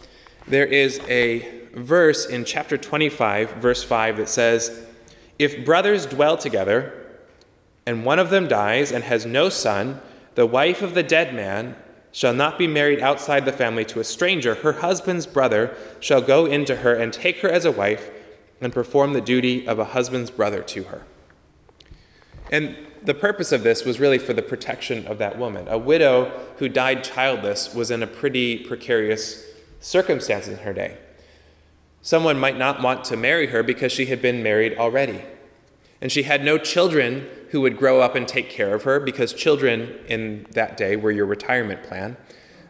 there 0.47 0.65
is 0.65 0.99
a 1.07 1.61
verse 1.73 2.25
in 2.25 2.45
chapter 2.45 2.77
25, 2.77 3.51
verse 3.53 3.83
5, 3.83 4.17
that 4.17 4.29
says, 4.29 4.85
If 5.43 5.65
brothers 5.65 6.05
dwell 6.05 6.37
together, 6.37 6.93
and 7.85 8.05
one 8.05 8.17
of 8.17 8.29
them 8.29 8.47
dies 8.47 8.93
and 8.93 9.03
has 9.03 9.25
no 9.25 9.49
son, 9.49 9.99
the 10.35 10.45
wife 10.45 10.81
of 10.81 10.93
the 10.93 11.03
dead 11.03 11.35
man 11.35 11.75
shall 12.13 12.33
not 12.33 12.57
be 12.57 12.65
married 12.65 13.01
outside 13.01 13.43
the 13.43 13.51
family 13.51 13.83
to 13.85 13.99
a 13.99 14.05
stranger. 14.05 14.55
Her 14.55 14.71
husband's 14.71 15.27
brother 15.27 15.75
shall 15.99 16.21
go 16.21 16.45
into 16.45 16.77
her 16.77 16.93
and 16.93 17.11
take 17.11 17.41
her 17.41 17.49
as 17.49 17.65
a 17.65 17.73
wife 17.73 18.09
and 18.61 18.71
perform 18.71 19.11
the 19.11 19.19
duty 19.19 19.67
of 19.67 19.79
a 19.79 19.83
husband's 19.83 20.31
brother 20.31 20.61
to 20.61 20.83
her. 20.83 21.01
And 22.49 22.77
the 23.03 23.13
purpose 23.13 23.51
of 23.51 23.63
this 23.63 23.83
was 23.83 23.99
really 23.99 24.19
for 24.19 24.31
the 24.31 24.41
protection 24.41 25.05
of 25.07 25.17
that 25.17 25.37
woman. 25.37 25.67
A 25.67 25.77
widow 25.77 26.31
who 26.59 26.69
died 26.69 27.03
childless 27.03 27.75
was 27.75 27.91
in 27.91 28.01
a 28.01 28.07
pretty 28.07 28.59
precarious 28.59 29.45
circumstance 29.81 30.47
in 30.47 30.59
her 30.59 30.71
day. 30.71 30.99
Someone 32.01 32.39
might 32.39 32.57
not 32.57 32.81
want 32.81 33.03
to 33.05 33.17
marry 33.17 33.47
her 33.47 33.61
because 33.61 33.91
she 33.91 34.05
had 34.05 34.21
been 34.21 34.41
married 34.41 34.77
already. 34.77 35.21
And 36.03 36.11
she 36.11 36.23
had 36.23 36.43
no 36.43 36.57
children 36.57 37.25
who 37.51 37.61
would 37.61 37.77
grow 37.77 38.01
up 38.01 38.13
and 38.13 38.27
take 38.27 38.49
care 38.49 38.75
of 38.75 38.83
her 38.83 38.99
because 38.99 39.31
children 39.31 39.95
in 40.09 40.45
that 40.51 40.75
day 40.75 40.97
were 40.97 41.11
your 41.11 41.25
retirement 41.25 41.81
plan. 41.81 42.17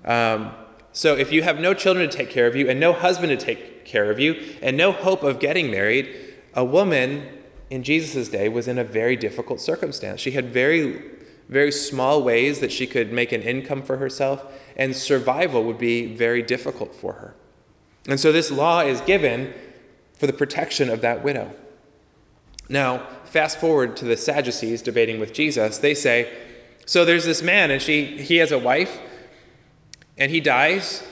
Um, 0.06 0.52
so 0.92 1.16
if 1.16 1.32
you 1.32 1.42
have 1.42 1.60
no 1.60 1.74
children 1.74 2.08
to 2.08 2.16
take 2.16 2.30
care 2.30 2.46
of 2.46 2.56
you 2.56 2.70
and 2.70 2.80
no 2.80 2.94
husband 2.94 3.32
to 3.32 3.44
take 3.44 3.86
care 3.86 4.12
of 4.12 4.20
you 4.20 4.40
and 4.62 4.78
no 4.78 4.92
hope 4.92 5.24
of 5.24 5.40
getting 5.40 5.72
married, 5.72 6.16
a 6.54 6.64
woman 6.64 7.28
in 7.72 7.82
Jesus' 7.82 8.30
day 8.30 8.50
was 8.50 8.68
in 8.68 8.78
a 8.78 8.84
very 8.84 9.16
difficult 9.16 9.60
circumstance. 9.60 10.22
She 10.22 10.32
had 10.32 10.52
very, 10.52 11.02
very 11.50 11.72
small 11.72 12.22
ways 12.22 12.60
that 12.60 12.72
she 12.72 12.86
could 12.86 13.12
make 13.12 13.32
an 13.32 13.42
income 13.42 13.82
for 13.82 13.98
herself, 13.98 14.46
and 14.78 14.96
survival 14.96 15.64
would 15.64 15.80
be 15.80 16.06
very 16.06 16.44
difficult 16.44 16.94
for 16.94 17.14
her. 17.14 17.36
And 18.08 18.20
so 18.20 18.32
this 18.32 18.52
law 18.52 18.82
is 18.82 19.02
given 19.02 19.56
for 20.14 20.28
the 20.28 20.34
protection 20.34 20.88
of 20.88 21.02
that 21.02 21.24
widow. 21.24 21.56
Now, 22.70 23.08
fast 23.34 23.60
forward 23.60 23.98
to 23.98 24.06
the 24.06 24.16
Sadducees 24.16 24.84
debating 24.84 25.20
with 25.20 25.34
Jesus. 25.34 25.80
They 25.80 25.96
say, 25.96 26.32
So 26.86 27.04
there's 27.04 27.26
this 27.26 27.42
man, 27.42 27.72
and 27.72 27.82
she, 27.82 28.18
he 28.22 28.38
has 28.38 28.52
a 28.52 28.60
wife, 28.60 29.00
and 30.20 30.32
he 30.32 30.40
dies, 30.40 31.04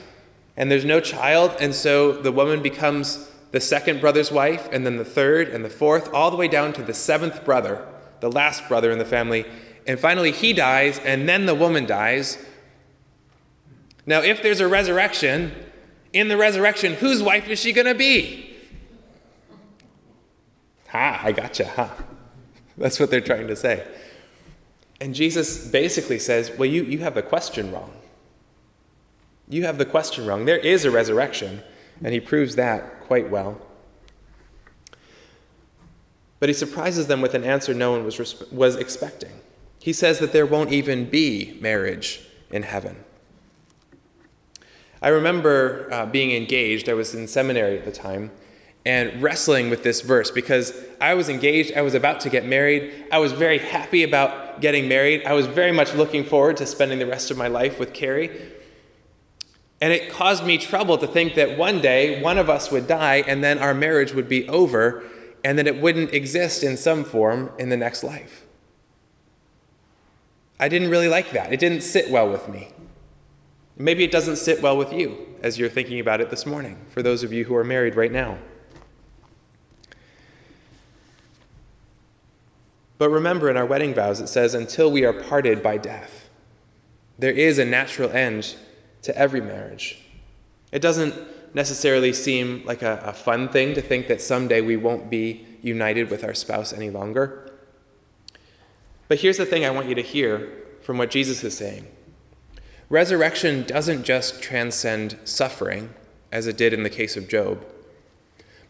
and 0.56 0.70
there's 0.70 0.84
no 0.84 1.00
child, 1.00 1.56
and 1.58 1.74
so 1.74 2.12
the 2.12 2.30
woman 2.30 2.62
becomes 2.62 3.28
the 3.50 3.60
second 3.60 4.00
brother's 4.00 4.30
wife, 4.30 4.68
and 4.70 4.86
then 4.86 4.98
the 4.98 5.04
third 5.04 5.48
and 5.48 5.64
the 5.64 5.70
fourth, 5.70 6.14
all 6.14 6.30
the 6.30 6.36
way 6.36 6.46
down 6.46 6.72
to 6.74 6.82
the 6.84 6.94
seventh 6.94 7.44
brother, 7.44 7.84
the 8.20 8.30
last 8.30 8.68
brother 8.68 8.92
in 8.92 8.98
the 8.98 9.04
family. 9.04 9.44
And 9.84 9.98
finally, 9.98 10.30
he 10.30 10.52
dies, 10.52 11.00
and 11.00 11.28
then 11.28 11.46
the 11.46 11.56
woman 11.56 11.86
dies. 11.86 12.38
Now, 14.06 14.20
if 14.20 14.44
there's 14.44 14.60
a 14.60 14.68
resurrection, 14.68 15.52
in 16.12 16.28
the 16.28 16.36
resurrection, 16.36 16.94
whose 16.94 17.20
wife 17.20 17.48
is 17.48 17.58
she 17.58 17.72
going 17.72 17.88
to 17.88 17.94
be? 17.94 18.56
Ha, 20.88 21.20
I 21.24 21.32
gotcha, 21.32 21.66
ha. 21.66 21.96
That's 22.82 22.98
what 22.98 23.12
they're 23.12 23.20
trying 23.20 23.46
to 23.46 23.54
say. 23.54 23.86
And 25.00 25.14
Jesus 25.14 25.68
basically 25.68 26.18
says, 26.18 26.50
Well, 26.58 26.68
you, 26.68 26.82
you 26.82 26.98
have 26.98 27.14
the 27.14 27.22
question 27.22 27.70
wrong. 27.70 27.92
You 29.48 29.64
have 29.66 29.78
the 29.78 29.84
question 29.84 30.26
wrong. 30.26 30.46
There 30.46 30.58
is 30.58 30.84
a 30.84 30.90
resurrection, 30.90 31.62
and 32.02 32.12
he 32.12 32.18
proves 32.18 32.56
that 32.56 32.98
quite 32.98 33.30
well. 33.30 33.60
But 36.40 36.48
he 36.48 36.52
surprises 36.54 37.06
them 37.06 37.20
with 37.20 37.34
an 37.34 37.44
answer 37.44 37.72
no 37.72 37.92
one 37.92 38.04
was, 38.04 38.42
was 38.50 38.74
expecting. 38.74 39.30
He 39.78 39.92
says 39.92 40.18
that 40.18 40.32
there 40.32 40.46
won't 40.46 40.72
even 40.72 41.08
be 41.08 41.56
marriage 41.60 42.26
in 42.50 42.64
heaven. 42.64 43.04
I 45.00 45.08
remember 45.08 45.88
uh, 45.92 46.06
being 46.06 46.32
engaged, 46.32 46.88
I 46.88 46.94
was 46.94 47.14
in 47.14 47.28
seminary 47.28 47.78
at 47.78 47.84
the 47.84 47.92
time, 47.92 48.32
and 48.84 49.22
wrestling 49.22 49.70
with 49.70 49.82
this 49.82 50.00
verse 50.00 50.30
because 50.30 50.74
I 51.00 51.14
was 51.14 51.28
engaged, 51.28 51.72
I 51.74 51.82
was 51.82 51.94
about 51.94 52.20
to 52.20 52.30
get 52.30 52.44
married, 52.44 53.06
I 53.12 53.18
was 53.18 53.32
very 53.32 53.58
happy 53.58 54.02
about 54.02 54.60
getting 54.60 54.88
married, 54.88 55.24
I 55.24 55.34
was 55.34 55.46
very 55.46 55.72
much 55.72 55.94
looking 55.94 56.24
forward 56.24 56.56
to 56.58 56.66
spending 56.66 56.98
the 56.98 57.06
rest 57.06 57.30
of 57.30 57.36
my 57.36 57.48
life 57.48 57.78
with 57.78 57.92
Carrie. 57.92 58.30
And 59.80 59.92
it 59.92 60.10
caused 60.10 60.44
me 60.44 60.58
trouble 60.58 60.98
to 60.98 61.06
think 61.06 61.34
that 61.34 61.58
one 61.58 61.80
day 61.80 62.22
one 62.22 62.38
of 62.38 62.48
us 62.48 62.70
would 62.70 62.86
die 62.86 63.24
and 63.26 63.42
then 63.42 63.58
our 63.58 63.74
marriage 63.74 64.14
would 64.14 64.28
be 64.28 64.48
over 64.48 65.04
and 65.44 65.58
that 65.58 65.66
it 65.66 65.80
wouldn't 65.80 66.12
exist 66.12 66.62
in 66.62 66.76
some 66.76 67.04
form 67.04 67.50
in 67.58 67.68
the 67.68 67.76
next 67.76 68.04
life. 68.04 68.44
I 70.60 70.68
didn't 70.68 70.90
really 70.90 71.08
like 71.08 71.32
that. 71.32 71.52
It 71.52 71.58
didn't 71.58 71.80
sit 71.80 72.10
well 72.10 72.30
with 72.30 72.48
me. 72.48 72.68
Maybe 73.76 74.04
it 74.04 74.12
doesn't 74.12 74.36
sit 74.36 74.62
well 74.62 74.76
with 74.76 74.92
you 74.92 75.18
as 75.42 75.58
you're 75.58 75.68
thinking 75.68 75.98
about 75.98 76.20
it 76.20 76.30
this 76.30 76.46
morning, 76.46 76.78
for 76.90 77.02
those 77.02 77.24
of 77.24 77.32
you 77.32 77.44
who 77.44 77.56
are 77.56 77.64
married 77.64 77.96
right 77.96 78.12
now. 78.12 78.38
But 82.98 83.10
remember, 83.10 83.50
in 83.50 83.56
our 83.56 83.66
wedding 83.66 83.94
vows, 83.94 84.20
it 84.20 84.28
says, 84.28 84.54
until 84.54 84.90
we 84.90 85.04
are 85.04 85.12
parted 85.12 85.62
by 85.62 85.78
death. 85.78 86.28
There 87.18 87.32
is 87.32 87.58
a 87.58 87.64
natural 87.64 88.10
end 88.10 88.56
to 89.02 89.16
every 89.16 89.40
marriage. 89.40 89.98
It 90.70 90.80
doesn't 90.80 91.14
necessarily 91.54 92.12
seem 92.12 92.62
like 92.64 92.82
a, 92.82 93.02
a, 93.04 93.12
fun 93.12 93.48
thing 93.48 93.74
to 93.74 93.82
think 93.82 94.08
that 94.08 94.20
someday 94.20 94.60
we 94.60 94.76
won't 94.76 95.10
be 95.10 95.46
united 95.60 96.10
with 96.10 96.24
our 96.24 96.32
spouse 96.32 96.72
any 96.72 96.88
longer. 96.88 97.50
But 99.08 99.20
here's 99.20 99.36
the 99.36 99.44
thing 99.44 99.64
I 99.64 99.70
want 99.70 99.88
you 99.88 99.94
to 99.94 100.02
hear 100.02 100.50
from 100.80 100.98
what 100.98 101.10
Jesus 101.10 101.44
is 101.44 101.56
saying 101.56 101.86
resurrection 102.88 103.64
doesn't 103.64 104.04
just 104.04 104.42
transcend 104.42 105.18
suffering, 105.24 105.94
as 106.30 106.46
it 106.46 106.56
did 106.56 106.72
in 106.72 106.82
the 106.82 106.90
case 106.90 107.16
of 107.16 107.28
Job, 107.28 107.64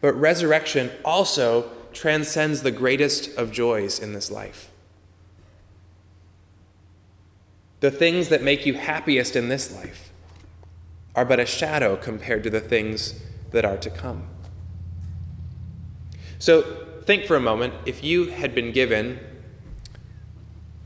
but 0.01 0.13
resurrection 0.15 0.91
also 1.05 1.71
transcends 1.93 2.63
the 2.63 2.71
greatest 2.71 3.37
of 3.37 3.53
joys 3.53 3.99
in 3.99 4.13
this 4.13 4.31
life. 4.31 4.71
The 7.81 7.91
things 7.91 8.29
that 8.29 8.43
make 8.43 8.65
you 8.65 8.75
happiest 8.75 9.35
in 9.35 9.49
this 9.49 9.75
life 9.75 10.13
are 11.15 11.25
but 11.25 11.41
a 11.41 11.47
shadow 11.47 11.97
compared 11.97 12.43
to 12.45 12.51
the 12.51 12.61
things 12.61 13.21
that 13.51 13.65
are 13.65 13.77
to 13.77 13.91
come. 13.91 14.29
So 16.39 16.87
think 17.03 17.25
for 17.25 17.37
a 17.37 17.41
moment 17.41 17.75
if 17.87 18.03
you 18.03 18.27
had 18.27 18.55
been 18.55 18.73
given 18.73 19.19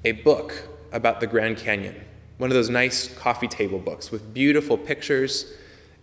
a 0.05 0.13
book 0.13 0.69
about 0.93 1.21
the 1.21 1.27
Grand 1.27 1.59
Canyon, 1.59 2.01
one 2.39 2.51
of 2.51 2.55
those 2.55 2.71
nice 2.71 3.15
coffee 3.15 3.49
table 3.49 3.79
books 3.79 4.11
with 4.11 4.33
beautiful 4.35 4.77
pictures 4.77 5.53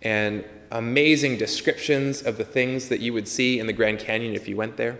and 0.02 0.44
amazing 0.74 1.38
descriptions 1.38 2.20
of 2.20 2.36
the 2.36 2.44
things 2.44 2.88
that 2.88 3.00
you 3.00 3.12
would 3.12 3.28
see 3.28 3.58
in 3.58 3.66
the 3.66 3.72
Grand 3.72 4.00
Canyon 4.00 4.34
if 4.34 4.48
you 4.48 4.56
went 4.56 4.76
there, 4.76 4.98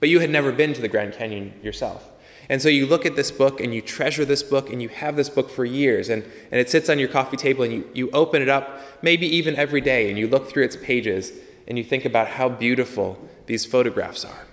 but 0.00 0.08
you 0.08 0.20
had 0.20 0.30
never 0.30 0.52
been 0.52 0.72
to 0.72 0.80
the 0.80 0.88
Grand 0.88 1.12
Canyon 1.12 1.52
yourself. 1.62 2.08
And 2.48 2.62
so 2.62 2.68
you 2.68 2.86
look 2.86 3.04
at 3.04 3.16
this 3.16 3.30
book 3.30 3.60
and 3.60 3.74
you 3.74 3.82
treasure 3.82 4.24
this 4.24 4.42
book 4.42 4.70
and 4.70 4.80
you 4.80 4.88
have 4.88 5.16
this 5.16 5.28
book 5.28 5.50
for 5.50 5.64
years 5.64 6.08
and, 6.08 6.22
and 6.50 6.60
it 6.60 6.70
sits 6.70 6.88
on 6.88 6.98
your 6.98 7.08
coffee 7.08 7.36
table 7.36 7.64
and 7.64 7.72
you, 7.72 7.90
you 7.94 8.10
open 8.12 8.42
it 8.42 8.48
up 8.48 8.80
maybe 9.02 9.26
even 9.26 9.56
every 9.56 9.80
day 9.80 10.08
and 10.08 10.18
you 10.18 10.28
look 10.28 10.48
through 10.48 10.64
its 10.64 10.76
pages 10.76 11.32
and 11.66 11.78
you 11.78 11.84
think 11.84 12.04
about 12.04 12.28
how 12.28 12.48
beautiful 12.48 13.18
these 13.46 13.64
photographs 13.64 14.24
are. 14.24 14.46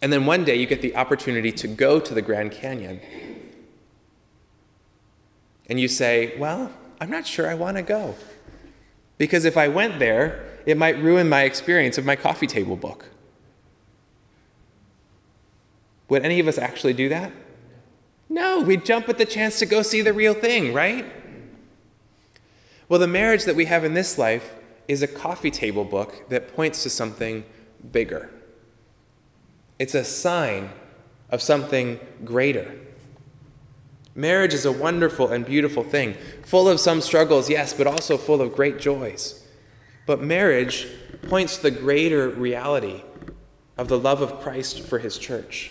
And 0.00 0.12
then 0.12 0.26
one 0.26 0.44
day 0.44 0.56
you 0.56 0.66
get 0.66 0.82
the 0.82 0.94
opportunity 0.96 1.50
to 1.52 1.68
go 1.68 1.98
to 1.98 2.14
the 2.14 2.22
Grand 2.22 2.52
Canyon. 2.52 3.00
And 5.68 5.80
you 5.80 5.88
say, 5.88 6.36
Well, 6.38 6.72
I'm 7.00 7.10
not 7.10 7.26
sure 7.26 7.50
I 7.50 7.54
want 7.54 7.76
to 7.76 7.82
go. 7.82 8.14
Because 9.18 9.44
if 9.44 9.56
I 9.56 9.68
went 9.68 9.98
there, 9.98 10.44
it 10.64 10.76
might 10.76 11.00
ruin 11.02 11.28
my 11.28 11.42
experience 11.42 11.98
of 11.98 12.04
my 12.04 12.16
coffee 12.16 12.46
table 12.46 12.76
book. 12.76 13.06
Would 16.08 16.24
any 16.24 16.40
of 16.40 16.48
us 16.48 16.56
actually 16.56 16.94
do 16.94 17.08
that? 17.10 17.32
No, 18.28 18.60
we'd 18.60 18.84
jump 18.84 19.08
at 19.08 19.18
the 19.18 19.26
chance 19.26 19.58
to 19.58 19.66
go 19.66 19.82
see 19.82 20.00
the 20.00 20.12
real 20.12 20.34
thing, 20.34 20.72
right? 20.72 21.04
Well, 22.88 23.00
the 23.00 23.06
marriage 23.06 23.44
that 23.44 23.56
we 23.56 23.66
have 23.66 23.84
in 23.84 23.94
this 23.94 24.16
life 24.16 24.54
is 24.86 25.02
a 25.02 25.06
coffee 25.06 25.50
table 25.50 25.84
book 25.84 26.28
that 26.30 26.54
points 26.54 26.82
to 26.84 26.90
something 26.90 27.44
bigger. 27.92 28.30
It's 29.78 29.94
a 29.94 30.04
sign 30.04 30.70
of 31.30 31.42
something 31.42 32.00
greater. 32.24 32.74
Marriage 34.18 34.52
is 34.52 34.64
a 34.64 34.72
wonderful 34.72 35.28
and 35.28 35.46
beautiful 35.46 35.84
thing, 35.84 36.14
full 36.42 36.68
of 36.68 36.80
some 36.80 37.00
struggles, 37.00 37.48
yes, 37.48 37.72
but 37.72 37.86
also 37.86 38.16
full 38.16 38.42
of 38.42 38.52
great 38.52 38.80
joys. 38.80 39.46
But 40.06 40.20
marriage 40.20 40.88
points 41.28 41.58
to 41.58 41.62
the 41.62 41.70
greater 41.70 42.28
reality 42.28 43.04
of 43.76 43.86
the 43.86 43.96
love 43.96 44.20
of 44.20 44.40
Christ 44.40 44.80
for 44.80 44.98
his 44.98 45.18
church. 45.18 45.70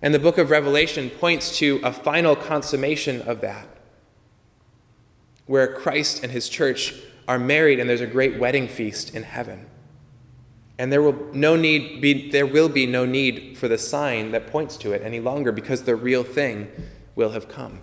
And 0.00 0.14
the 0.14 0.20
book 0.20 0.38
of 0.38 0.50
Revelation 0.50 1.10
points 1.10 1.58
to 1.58 1.80
a 1.82 1.92
final 1.92 2.36
consummation 2.36 3.20
of 3.22 3.40
that, 3.40 3.66
where 5.46 5.74
Christ 5.74 6.22
and 6.22 6.30
his 6.30 6.48
church 6.48 6.94
are 7.26 7.36
married 7.36 7.80
and 7.80 7.90
there's 7.90 8.00
a 8.00 8.06
great 8.06 8.38
wedding 8.38 8.68
feast 8.68 9.12
in 9.12 9.24
heaven. 9.24 9.66
And 10.78 10.92
there 10.92 11.02
will 11.02 11.26
no 11.32 11.56
need 11.56 12.00
be 12.00 12.30
there 12.30 12.46
will 12.46 12.68
be 12.68 12.86
no 12.86 13.04
need 13.04 13.58
for 13.58 13.66
the 13.66 13.76
sign 13.76 14.30
that 14.30 14.46
points 14.46 14.76
to 14.76 14.92
it 14.92 15.02
any 15.02 15.18
longer 15.18 15.50
because 15.50 15.82
the 15.82 15.96
real 15.96 16.22
thing 16.22 16.70
will 17.18 17.30
have 17.30 17.48
come. 17.48 17.80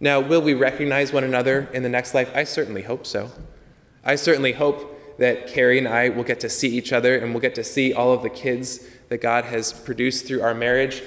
Now, 0.00 0.18
will 0.18 0.40
we 0.40 0.54
recognize 0.54 1.12
one 1.12 1.24
another 1.24 1.68
in 1.74 1.82
the 1.82 1.90
next 1.90 2.14
life? 2.14 2.32
I 2.34 2.42
certainly 2.42 2.82
hope 2.82 3.06
so. 3.06 3.30
I 4.02 4.16
certainly 4.16 4.52
hope 4.52 5.18
that 5.18 5.46
Carrie 5.46 5.76
and 5.76 5.86
I 5.86 6.08
will 6.08 6.24
get 6.24 6.40
to 6.40 6.48
see 6.48 6.68
each 6.68 6.90
other 6.90 7.18
and 7.18 7.34
we'll 7.34 7.42
get 7.42 7.54
to 7.56 7.62
see 7.62 7.92
all 7.92 8.14
of 8.14 8.22
the 8.22 8.30
kids 8.30 8.80
that 9.10 9.20
God 9.20 9.44
has 9.44 9.74
produced 9.74 10.26
through 10.26 10.40
our 10.40 10.54
marriage. 10.54 11.02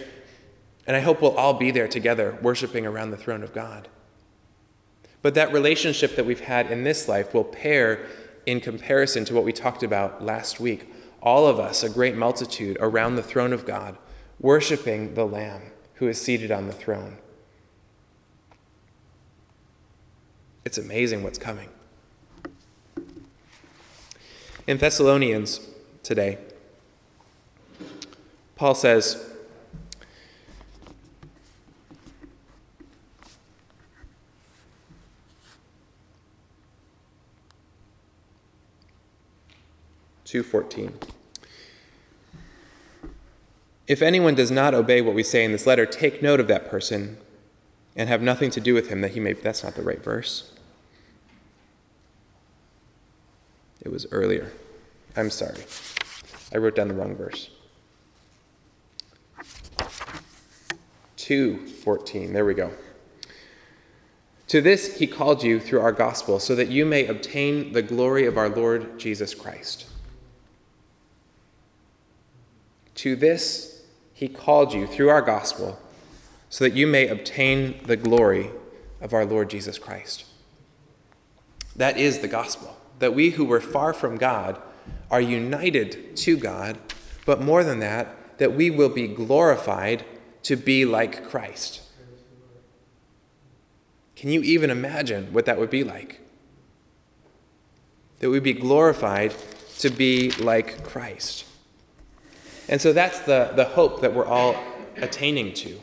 And 0.86 0.96
I 0.96 1.00
hope 1.00 1.24
we'll 1.24 1.36
all 1.36 1.56
be 1.56 1.72
there 1.72 1.88
together, 1.88 2.38
worshiping 2.44 2.86
around 2.86 3.10
the 3.10 3.18
throne 3.18 3.42
of 3.42 3.52
God. 3.52 3.88
But 5.24 5.34
that 5.34 5.52
relationship 5.52 6.16
that 6.18 6.26
we've 6.28 6.42
had 6.42 6.70
in 6.70 6.84
this 6.84 7.08
life 7.08 7.34
will 7.34 7.46
pair 7.46 8.06
in 8.46 8.60
comparison 8.60 9.26
to 9.26 9.34
what 9.34 9.44
we 9.44 9.54
talked 9.54 9.82
about 9.82 10.24
last 10.24 10.60
week. 10.60 10.94
All 11.20 11.48
of 11.48 11.60
us, 11.60 11.82
a 11.82 11.90
great 11.90 12.16
multitude, 12.16 12.78
around 12.80 13.16
the 13.16 13.24
throne 13.24 13.54
of 13.54 13.66
God, 13.66 13.98
worshiping 14.40 15.16
the 15.16 15.26
Lamb 15.26 15.73
who 15.96 16.08
is 16.08 16.22
seated 16.22 16.52
on 16.52 16.68
the 16.68 16.74
throne. 16.74 17.18
It's 20.66 20.78
amazing 20.78 21.24
what's 21.24 21.38
coming. 21.38 21.70
In 24.66 24.78
Thessalonians 24.78 25.60
today, 26.04 26.38
Paul 28.56 28.76
says, 28.76 29.30
Two 40.24 40.42
fourteen. 40.42 40.98
If 43.88 44.02
anyone 44.02 44.36
does 44.36 44.52
not 44.52 44.74
obey 44.74 45.02
what 45.02 45.14
we 45.14 45.24
say 45.24 45.44
in 45.44 45.52
this 45.52 45.68
letter, 45.68 45.86
take 45.86 46.22
note 46.22 46.40
of 46.40 46.48
that 46.48 46.70
person 46.70 47.18
and 47.96 48.08
have 48.08 48.22
nothing 48.22 48.50
to 48.52 48.62
do 48.62 48.74
with 48.74 48.90
him 48.90 49.02
that 49.02 49.12
he 49.12 49.20
may. 49.20 49.34
That's 49.34 49.64
not 49.64 49.76
the 49.76 49.82
right 49.82 50.02
verse. 50.02 50.52
It 53.82 53.92
was 53.92 54.08
earlier. 54.12 54.52
I'm 55.16 55.30
sorry. 55.30 55.64
I 56.54 56.58
wrote 56.58 56.76
down 56.76 56.88
the 56.88 56.94
wrong 56.94 57.16
verse. 57.16 57.50
2:14. 61.18 62.34
There 62.34 62.46
we 62.46 62.54
go. 62.54 62.72
To 64.48 64.62
this 64.62 64.98
he 64.98 65.08
called 65.08 65.44
you 65.44 65.60
through 65.60 65.82
our 65.82 65.92
gospel 65.92 66.40
so 66.40 66.56
that 66.56 66.70
you 66.70 66.86
may 66.86 67.06
obtain 67.06 67.74
the 67.74 67.82
glory 67.82 68.26
of 68.26 68.38
our 68.38 68.50
Lord 68.50 69.00
Jesus 69.00 69.34
Christ. 69.34 69.86
To 72.96 73.16
this 73.16 73.73
he 74.24 74.30
called 74.30 74.74
you 74.74 74.88
through 74.88 75.10
our 75.10 75.22
gospel 75.22 75.78
so 76.48 76.64
that 76.64 76.74
you 76.74 76.88
may 76.88 77.10
obtain 77.10 77.78
the 77.88 77.98
glory 77.98 78.50
of 79.02 79.14
our 79.14 79.26
Lord 79.26 79.50
Jesus 79.50 79.78
Christ. 79.78 80.24
That 81.76 81.98
is 81.98 82.20
the 82.20 82.30
gospel, 82.30 82.78
that 83.00 83.14
we 83.14 83.32
who 83.32 83.44
were 83.44 83.60
far 83.60 83.92
from 83.92 84.16
God 84.16 84.62
are 85.12 85.20
united 85.20 86.16
to 86.16 86.38
God, 86.38 86.78
but 87.26 87.42
more 87.42 87.66
than 87.66 87.80
that, 87.80 88.38
that 88.38 88.54
we 88.54 88.70
will 88.70 88.88
be 88.88 89.10
glorified 89.10 90.06
to 90.44 90.56
be 90.56 90.86
like 90.86 91.28
Christ. 91.28 91.82
Can 94.16 94.30
you 94.30 94.42
even 94.42 94.70
imagine 94.70 95.34
what 95.34 95.46
that 95.48 95.60
would 95.60 95.70
be 95.70 95.84
like? 95.84 96.22
That 98.20 98.30
we'd 98.30 98.42
be 98.42 98.54
glorified 98.54 99.36
to 99.80 99.90
be 99.90 100.32
like 100.32 100.86
Christ. 100.86 101.44
And 102.70 102.82
so 102.82 102.94
that's 102.94 103.20
the, 103.20 103.52
the 103.56 103.66
hope 103.66 104.02
that 104.02 104.14
we're 104.14 104.26
all 104.26 104.56
attaining 104.98 105.54
to 105.56 105.80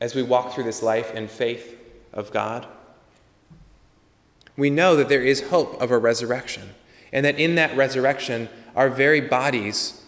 as 0.00 0.14
we 0.14 0.22
walk 0.22 0.52
through 0.52 0.64
this 0.64 0.82
life 0.82 1.14
in 1.14 1.28
faith 1.28 1.78
of 2.12 2.30
God. 2.30 2.66
We 4.56 4.70
know 4.70 4.96
that 4.96 5.08
there 5.08 5.22
is 5.22 5.48
hope 5.48 5.80
of 5.80 5.90
a 5.90 5.98
resurrection, 5.98 6.74
and 7.12 7.24
that 7.24 7.38
in 7.38 7.54
that 7.54 7.76
resurrection, 7.76 8.48
our 8.74 8.88
very 8.88 9.20
bodies 9.20 10.02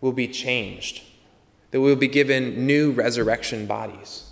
will 0.00 0.12
be 0.12 0.28
changed 0.28 1.02
that 1.74 1.80
we 1.80 1.88
will 1.88 1.96
be 1.96 2.06
given 2.06 2.68
new 2.68 2.92
resurrection 2.92 3.66
bodies. 3.66 4.30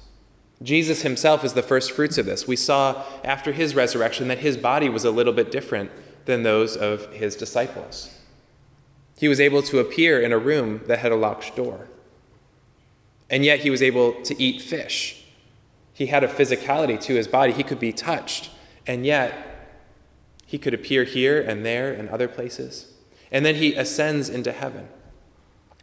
Jesus 0.63 1.03
himself 1.03 1.43
is 1.43 1.55
the 1.55 1.63
first 1.63 1.91
fruits 1.91 2.17
of 2.17 2.25
this. 2.25 2.47
We 2.47 2.55
saw 2.55 3.03
after 3.25 3.51
his 3.51 3.75
resurrection 3.75 4.29
that 4.29 4.39
his 4.39 4.57
body 4.57 4.89
was 4.89 5.05
a 5.05 5.11
little 5.11 5.33
bit 5.33 5.51
different 5.51 5.91
than 6.25 6.45
those 6.45 6.77
of 6.77 7.13
his 7.13 7.35
disciples. 7.35 8.17
He 9.23 9.29
was 9.29 9.39
able 9.39 9.63
to 9.63 9.79
appear 9.79 10.21
in 10.21 10.33
a 10.33 10.37
room 10.37 10.81
that 10.89 10.99
had 10.99 11.13
a 11.13 11.15
locked 11.15 11.55
door. 11.55 11.87
And 13.31 13.45
yet 13.45 13.61
he 13.61 13.71
was 13.71 13.81
able 13.81 14.21
to 14.23 14.43
eat 14.43 14.61
fish. 14.61 15.25
He 15.93 16.07
had 16.07 16.25
a 16.25 16.27
physicality 16.27 17.01
to 17.03 17.15
his 17.15 17.29
body. 17.29 17.53
He 17.53 17.63
could 17.63 17.79
be 17.79 17.93
touched. 17.93 18.51
And 18.85 19.07
yet 19.07 19.79
he 20.45 20.59
could 20.59 20.75
appear 20.75 21.05
here 21.05 21.41
and 21.41 21.65
there 21.65 21.93
and 21.93 22.09
other 22.09 22.27
places. 22.27 22.95
And 23.31 23.47
then 23.47 23.55
he 23.55 23.75
ascends 23.75 24.29
into 24.29 24.51
heaven 24.51 24.89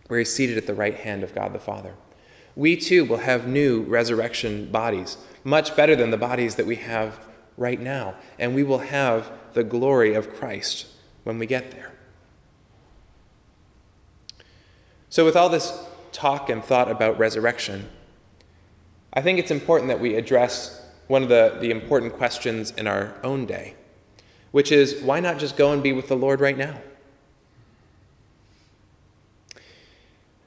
where 0.10 0.20
he's 0.20 0.36
seated 0.36 0.58
at 0.58 0.68
the 0.68 0.74
right 0.74 0.96
hand 0.96 1.24
of 1.24 1.34
God 1.34 1.54
the 1.54 1.60
Father. 1.60 1.94
We 2.58 2.76
too 2.76 3.06
will 3.06 3.20
have 3.20 3.48
new 3.48 3.84
resurrection 3.84 4.70
bodies, 4.70 5.16
much 5.46 5.78
better 5.78 5.96
than 5.96 6.12
the 6.12 6.18
bodies 6.18 6.56
that 6.56 6.66
we 6.66 6.76
have 6.76 7.26
right 7.56 7.80
now, 7.80 8.16
and 8.38 8.54
we 8.54 8.64
will 8.64 8.80
have 8.80 9.32
the 9.54 9.64
glory 9.64 10.14
of 10.14 10.30
Christ 10.30 10.88
when 11.24 11.40
we 11.40 11.46
get 11.46 11.72
there. 11.72 11.94
So, 15.10 15.26
with 15.26 15.36
all 15.36 15.50
this 15.50 15.74
talk 16.12 16.50
and 16.50 16.64
thought 16.64 16.90
about 16.90 17.18
resurrection, 17.18 17.90
I 19.12 19.22
think 19.22 19.40
it's 19.40 19.52
important 19.52 19.88
that 19.90 20.00
we 20.00 20.16
address 20.16 20.86
one 21.08 21.24
of 21.24 21.30
the, 21.30 21.58
the 21.60 21.72
important 21.72 22.14
questions 22.14 22.72
in 22.72 22.86
our 22.86 23.16
own 23.24 23.48
day, 23.48 23.74
which 24.52 24.72
is 24.72 25.02
why 25.02 25.20
not 25.20 25.40
just 25.40 25.58
go 25.58 25.74
and 25.74 25.82
be 25.82 25.92
with 25.94 26.08
the 26.08 26.16
Lord 26.16 26.40
right 26.40 26.58
now? 26.58 26.80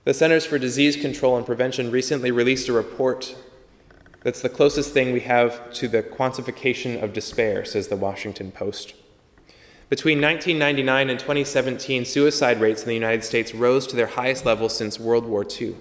The 0.04 0.14
Centers 0.14 0.46
for 0.46 0.58
Disease 0.58 0.96
Control 0.96 1.36
and 1.36 1.44
Prevention 1.44 1.90
recently 1.90 2.30
released 2.30 2.68
a 2.68 2.72
report 2.72 3.34
that's 4.22 4.42
the 4.42 4.48
closest 4.48 4.92
thing 4.92 5.12
we 5.12 5.20
have 5.20 5.72
to 5.74 5.88
the 5.88 6.02
quantification 6.02 7.02
of 7.02 7.12
despair, 7.12 7.64
says 7.64 7.88
the 7.88 7.96
Washington 7.96 8.52
Post. 8.52 8.94
Between 9.92 10.22
1999 10.22 11.10
and 11.10 11.20
2017, 11.20 12.06
suicide 12.06 12.62
rates 12.62 12.80
in 12.80 12.88
the 12.88 12.94
United 12.94 13.24
States 13.24 13.54
rose 13.54 13.86
to 13.86 13.94
their 13.94 14.06
highest 14.06 14.46
level 14.46 14.70
since 14.70 14.98
World 14.98 15.26
War 15.26 15.44
II. 15.44 15.76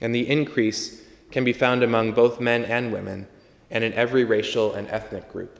And 0.00 0.14
the 0.14 0.28
increase 0.28 1.02
can 1.32 1.42
be 1.42 1.52
found 1.52 1.82
among 1.82 2.12
both 2.12 2.38
men 2.38 2.64
and 2.64 2.92
women, 2.92 3.26
and 3.72 3.82
in 3.82 3.92
every 3.94 4.22
racial 4.22 4.72
and 4.72 4.86
ethnic 4.86 5.28
group. 5.32 5.58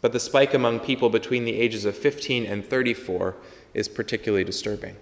But 0.00 0.12
the 0.12 0.20
spike 0.20 0.54
among 0.54 0.78
people 0.78 1.10
between 1.10 1.44
the 1.46 1.60
ages 1.60 1.84
of 1.84 1.96
15 1.96 2.46
and 2.46 2.64
34 2.64 3.34
is 3.74 3.88
particularly 3.88 4.44
disturbing. 4.44 4.94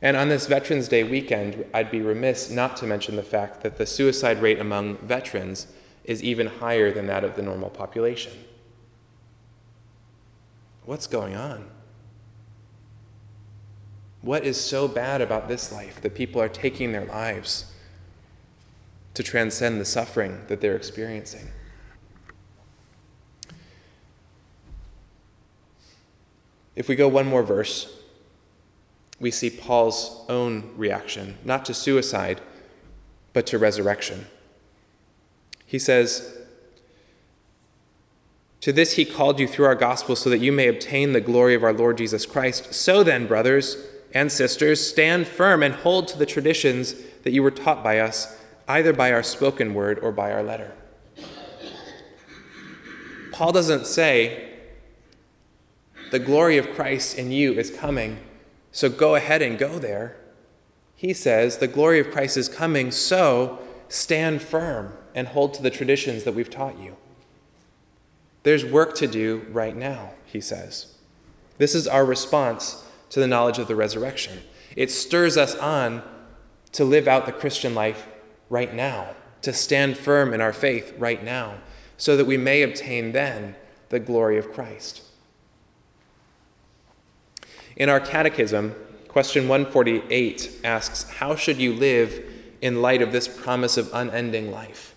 And 0.00 0.16
on 0.16 0.30
this 0.30 0.46
Veterans 0.46 0.88
Day 0.88 1.04
weekend, 1.04 1.66
I'd 1.74 1.90
be 1.90 2.00
remiss 2.00 2.50
not 2.50 2.78
to 2.78 2.86
mention 2.86 3.16
the 3.16 3.22
fact 3.22 3.60
that 3.60 3.76
the 3.76 3.84
suicide 3.84 4.40
rate 4.40 4.58
among 4.58 4.96
veterans 5.06 5.66
is 6.04 6.22
even 6.22 6.46
higher 6.46 6.90
than 6.90 7.08
that 7.08 7.24
of 7.24 7.36
the 7.36 7.42
normal 7.42 7.68
population. 7.68 8.32
What's 10.84 11.06
going 11.06 11.36
on? 11.36 11.66
What 14.20 14.44
is 14.44 14.60
so 14.60 14.88
bad 14.88 15.20
about 15.20 15.48
this 15.48 15.72
life 15.72 16.00
that 16.00 16.14
people 16.14 16.40
are 16.40 16.48
taking 16.48 16.92
their 16.92 17.04
lives 17.04 17.72
to 19.14 19.22
transcend 19.22 19.80
the 19.80 19.84
suffering 19.84 20.42
that 20.48 20.60
they're 20.60 20.76
experiencing? 20.76 21.48
If 26.74 26.88
we 26.88 26.96
go 26.96 27.08
one 27.08 27.26
more 27.26 27.42
verse, 27.42 27.98
we 29.20 29.30
see 29.30 29.50
Paul's 29.50 30.24
own 30.28 30.72
reaction, 30.76 31.38
not 31.44 31.64
to 31.66 31.74
suicide, 31.74 32.40
but 33.32 33.46
to 33.48 33.58
resurrection. 33.58 34.26
He 35.66 35.78
says, 35.78 36.41
To 38.62 38.72
this 38.72 38.92
he 38.92 39.04
called 39.04 39.40
you 39.40 39.48
through 39.48 39.66
our 39.66 39.74
gospel 39.74 40.14
so 40.14 40.30
that 40.30 40.38
you 40.38 40.52
may 40.52 40.68
obtain 40.68 41.12
the 41.12 41.20
glory 41.20 41.54
of 41.54 41.64
our 41.64 41.72
Lord 41.72 41.98
Jesus 41.98 42.24
Christ. 42.24 42.72
So 42.72 43.02
then, 43.02 43.26
brothers 43.26 43.76
and 44.14 44.30
sisters, 44.30 44.86
stand 44.86 45.26
firm 45.26 45.64
and 45.64 45.74
hold 45.74 46.06
to 46.08 46.18
the 46.18 46.26
traditions 46.26 46.94
that 47.24 47.32
you 47.32 47.42
were 47.42 47.50
taught 47.50 47.82
by 47.82 47.98
us, 47.98 48.38
either 48.68 48.92
by 48.92 49.12
our 49.12 49.24
spoken 49.24 49.74
word 49.74 49.98
or 49.98 50.12
by 50.12 50.30
our 50.30 50.44
letter. 50.44 50.72
Paul 53.32 53.50
doesn't 53.50 53.86
say, 53.86 54.50
The 56.12 56.20
glory 56.20 56.56
of 56.56 56.72
Christ 56.72 57.18
in 57.18 57.32
you 57.32 57.54
is 57.54 57.68
coming, 57.68 58.18
so 58.70 58.88
go 58.88 59.16
ahead 59.16 59.42
and 59.42 59.58
go 59.58 59.80
there. 59.80 60.16
He 60.94 61.12
says, 61.12 61.58
The 61.58 61.66
glory 61.66 61.98
of 61.98 62.12
Christ 62.12 62.36
is 62.36 62.48
coming, 62.48 62.92
so 62.92 63.58
stand 63.88 64.40
firm 64.40 64.92
and 65.16 65.28
hold 65.28 65.52
to 65.54 65.62
the 65.62 65.70
traditions 65.70 66.22
that 66.22 66.34
we've 66.34 66.48
taught 66.48 66.78
you. 66.78 66.96
There's 68.42 68.64
work 68.64 68.94
to 68.96 69.06
do 69.06 69.46
right 69.50 69.76
now, 69.76 70.12
he 70.24 70.40
says. 70.40 70.94
This 71.58 71.74
is 71.74 71.86
our 71.86 72.04
response 72.04 72.84
to 73.10 73.20
the 73.20 73.26
knowledge 73.26 73.58
of 73.58 73.68
the 73.68 73.76
resurrection. 73.76 74.40
It 74.74 74.90
stirs 74.90 75.36
us 75.36 75.54
on 75.56 76.02
to 76.72 76.84
live 76.84 77.06
out 77.06 77.26
the 77.26 77.32
Christian 77.32 77.74
life 77.74 78.08
right 78.48 78.74
now, 78.74 79.14
to 79.42 79.52
stand 79.52 79.96
firm 79.96 80.32
in 80.32 80.40
our 80.40 80.52
faith 80.52 80.94
right 80.98 81.22
now, 81.22 81.58
so 81.96 82.16
that 82.16 82.24
we 82.24 82.36
may 82.36 82.62
obtain 82.62 83.12
then 83.12 83.54
the 83.90 84.00
glory 84.00 84.38
of 84.38 84.52
Christ. 84.52 85.02
In 87.76 87.88
our 87.88 88.00
catechism, 88.00 88.74
question 89.08 89.48
148 89.48 90.60
asks, 90.64 91.08
How 91.10 91.36
should 91.36 91.58
you 91.58 91.74
live 91.74 92.24
in 92.60 92.82
light 92.82 93.02
of 93.02 93.12
this 93.12 93.28
promise 93.28 93.76
of 93.76 93.90
unending 93.92 94.50
life? 94.50 94.91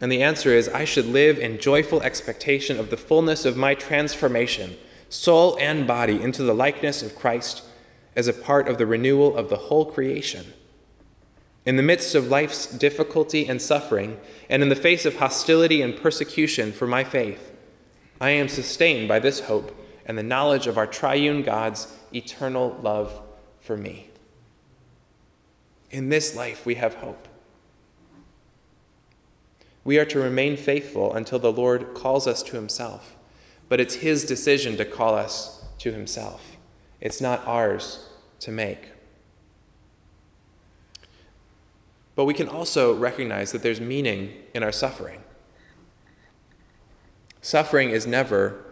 And 0.00 0.12
the 0.12 0.22
answer 0.22 0.50
is, 0.50 0.68
I 0.68 0.84
should 0.84 1.06
live 1.06 1.38
in 1.38 1.58
joyful 1.58 2.02
expectation 2.02 2.78
of 2.78 2.90
the 2.90 2.96
fullness 2.96 3.44
of 3.44 3.56
my 3.56 3.74
transformation, 3.74 4.76
soul 5.08 5.56
and 5.60 5.86
body, 5.86 6.20
into 6.20 6.42
the 6.42 6.54
likeness 6.54 7.02
of 7.02 7.16
Christ 7.16 7.64
as 8.14 8.28
a 8.28 8.32
part 8.32 8.68
of 8.68 8.78
the 8.78 8.86
renewal 8.86 9.36
of 9.36 9.48
the 9.48 9.56
whole 9.56 9.84
creation. 9.84 10.52
In 11.66 11.76
the 11.76 11.82
midst 11.82 12.14
of 12.14 12.28
life's 12.28 12.66
difficulty 12.66 13.46
and 13.46 13.60
suffering, 13.60 14.18
and 14.48 14.62
in 14.62 14.68
the 14.68 14.76
face 14.76 15.04
of 15.04 15.16
hostility 15.16 15.82
and 15.82 15.96
persecution 15.96 16.72
for 16.72 16.86
my 16.86 17.04
faith, 17.04 17.52
I 18.20 18.30
am 18.30 18.48
sustained 18.48 19.08
by 19.08 19.18
this 19.18 19.40
hope 19.40 19.74
and 20.06 20.16
the 20.16 20.22
knowledge 20.22 20.66
of 20.66 20.78
our 20.78 20.86
triune 20.86 21.42
God's 21.42 21.94
eternal 22.12 22.78
love 22.82 23.20
for 23.60 23.76
me. 23.76 24.10
In 25.90 26.08
this 26.08 26.34
life, 26.34 26.64
we 26.64 26.76
have 26.76 26.94
hope. 26.94 27.27
We 29.88 29.98
are 29.98 30.04
to 30.04 30.20
remain 30.20 30.58
faithful 30.58 31.14
until 31.14 31.38
the 31.38 31.50
Lord 31.50 31.94
calls 31.94 32.26
us 32.26 32.42
to 32.42 32.56
himself, 32.56 33.16
but 33.70 33.80
it's 33.80 33.94
his 33.94 34.22
decision 34.26 34.76
to 34.76 34.84
call 34.84 35.14
us 35.14 35.64
to 35.78 35.92
himself. 35.92 36.58
It's 37.00 37.22
not 37.22 37.42
ours 37.46 38.06
to 38.40 38.52
make. 38.52 38.90
But 42.14 42.26
we 42.26 42.34
can 42.34 42.50
also 42.50 42.94
recognize 42.94 43.50
that 43.52 43.62
there's 43.62 43.80
meaning 43.80 44.34
in 44.52 44.62
our 44.62 44.72
suffering. 44.72 45.22
Suffering 47.40 47.88
is 47.88 48.06
never 48.06 48.62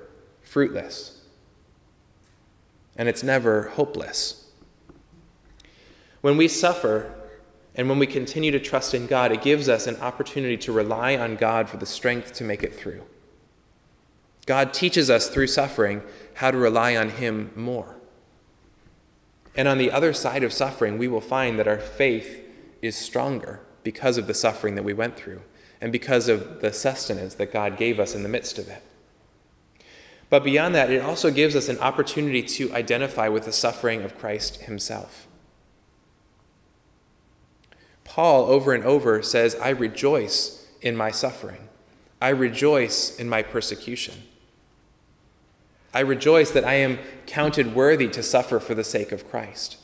fruitless, 0.43 1.23
and 2.95 3.09
it's 3.09 3.23
never 3.23 3.71
hopeless. 3.71 4.51
When 6.21 6.37
we 6.37 6.47
suffer 6.47 7.16
and 7.77 7.91
when 7.91 7.99
we 7.99 8.07
continue 8.07 8.51
to 8.51 8.59
trust 8.59 8.95
in 8.95 9.07
God, 9.07 9.31
it 9.31 9.43
gives 9.43 9.69
us 9.69 9.87
an 9.87 9.97
opportunity 9.97 10.57
to 10.57 10.73
rely 10.73 11.15
on 11.15 11.37
God 11.37 11.69
for 11.69 11.77
the 11.77 11.87
strength 11.87 12.33
to 12.35 12.45
make 12.45 12.63
it 12.63 12.75
through. 12.75 13.03
God 14.47 14.73
teaches 14.73 15.11
us 15.11 15.29
through 15.29 15.49
suffering 15.49 16.03
how 16.35 16.51
to 16.51 16.57
rely 16.57 16.97
on 16.97 17.11
Him 17.11 17.53
more. 17.55 17.97
And 19.55 19.69
on 19.69 19.77
the 19.77 19.91
other 19.91 20.15
side 20.15 20.43
of 20.43 20.53
suffering, 20.53 20.97
we 20.97 21.09
will 21.09 21.21
find 21.21 21.59
that 21.59 21.69
our 21.69 21.79
faith 21.79 22.43
is 22.81 22.97
stronger 22.97 23.61
because 23.83 24.17
of 24.17 24.27
the 24.27 24.35
suffering 24.35 24.75
that 24.77 24.85
we 24.85 24.95
went 24.95 25.17
through 25.17 25.43
and 25.81 25.93
because 25.93 26.29
of 26.29 26.63
the 26.63 26.73
sustenance 26.73 27.35
that 27.35 27.53
God 27.53 27.77
gave 27.77 28.01
us 28.01 28.15
in 28.15 28.23
the 28.23 28.29
midst 28.29 28.59
of 28.59 28.69
it. 28.69 28.83
But 30.31 30.45
beyond 30.45 30.75
that, 30.75 30.91
it 30.91 31.03
also 31.03 31.31
gives 31.31 31.55
us 31.55 31.69
an 31.69 31.79
opportunity 31.79 32.43
to 32.43 32.73
identify 32.73 33.29
with 33.29 33.45
the 33.45 33.53
suffering 33.53 34.03
of 34.03 34.19
Christ 34.19 34.63
himself. 34.63 35.26
Paul, 38.17 38.47
over 38.47 38.73
and 38.73 38.83
over, 38.83 39.23
says, 39.23 39.55
I 39.57 39.69
rejoice 39.69 40.67
in 40.81 40.97
my 40.97 41.11
suffering. 41.11 41.69
I 42.19 42.31
rejoice 42.31 43.15
in 43.15 43.29
my 43.29 43.43
persecution. 43.43 44.23
I 45.93 46.01
rejoice 46.01 46.51
that 46.53 46.65
I 46.65 46.77
am 46.77 46.99
counted 47.27 47.75
worthy 47.75 48.09
to 48.09 48.23
suffer 48.23 48.59
for 48.59 48.75
the 48.75 48.85
sake 48.85 49.13
of 49.13 49.29
Christ. 49.29 49.77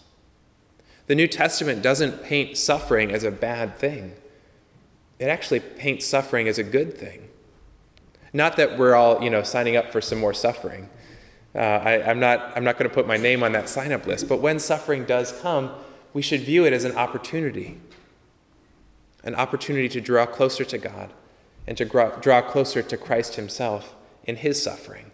The 1.09 1.14
New 1.14 1.29
Testament 1.29 1.83
doesn't 1.83 2.23
paint 2.23 2.57
suffering 2.57 3.11
as 3.11 3.23
a 3.23 3.31
bad 3.31 3.77
thing, 3.77 4.14
it 5.18 5.27
actually 5.27 5.61
paints 5.61 6.07
suffering 6.07 6.49
as 6.49 6.57
a 6.57 6.64
good 6.64 6.97
thing. 6.97 7.29
Not 8.33 8.57
that 8.57 8.79
we're 8.79 8.95
all, 8.95 9.23
you 9.23 9.29
know, 9.29 9.42
signing 9.42 9.77
up 9.77 9.92
for 9.92 10.01
some 10.01 10.18
more 10.18 10.33
suffering. 10.33 10.88
Uh, 11.55 11.59
I, 11.59 12.11
I'm 12.11 12.18
not, 12.18 12.57
I'm 12.57 12.64
not 12.64 12.79
going 12.79 12.88
to 12.88 12.95
put 12.95 13.07
my 13.07 13.18
name 13.18 13.42
on 13.42 13.53
that 13.53 13.68
sign 13.68 13.92
up 13.92 14.07
list, 14.07 14.27
but 14.27 14.40
when 14.40 14.59
suffering 14.59 15.05
does 15.05 15.38
come, 15.42 15.71
we 16.14 16.23
should 16.23 16.40
view 16.40 16.64
it 16.64 16.73
as 16.73 16.85
an 16.85 16.97
opportunity 16.97 17.79
an 19.22 19.35
opportunity 19.35 19.88
to 19.88 20.00
draw 20.00 20.26
closer 20.26 20.64
to 20.64 20.78
God 20.78 21.12
and 21.66 21.76
to 21.76 21.85
draw 21.85 22.42
closer 22.42 22.82
to 22.82 22.96
Christ 22.96 23.37
Himself 23.37 23.94
in 24.24 24.37
His 24.37 24.62
suffering 24.62 25.12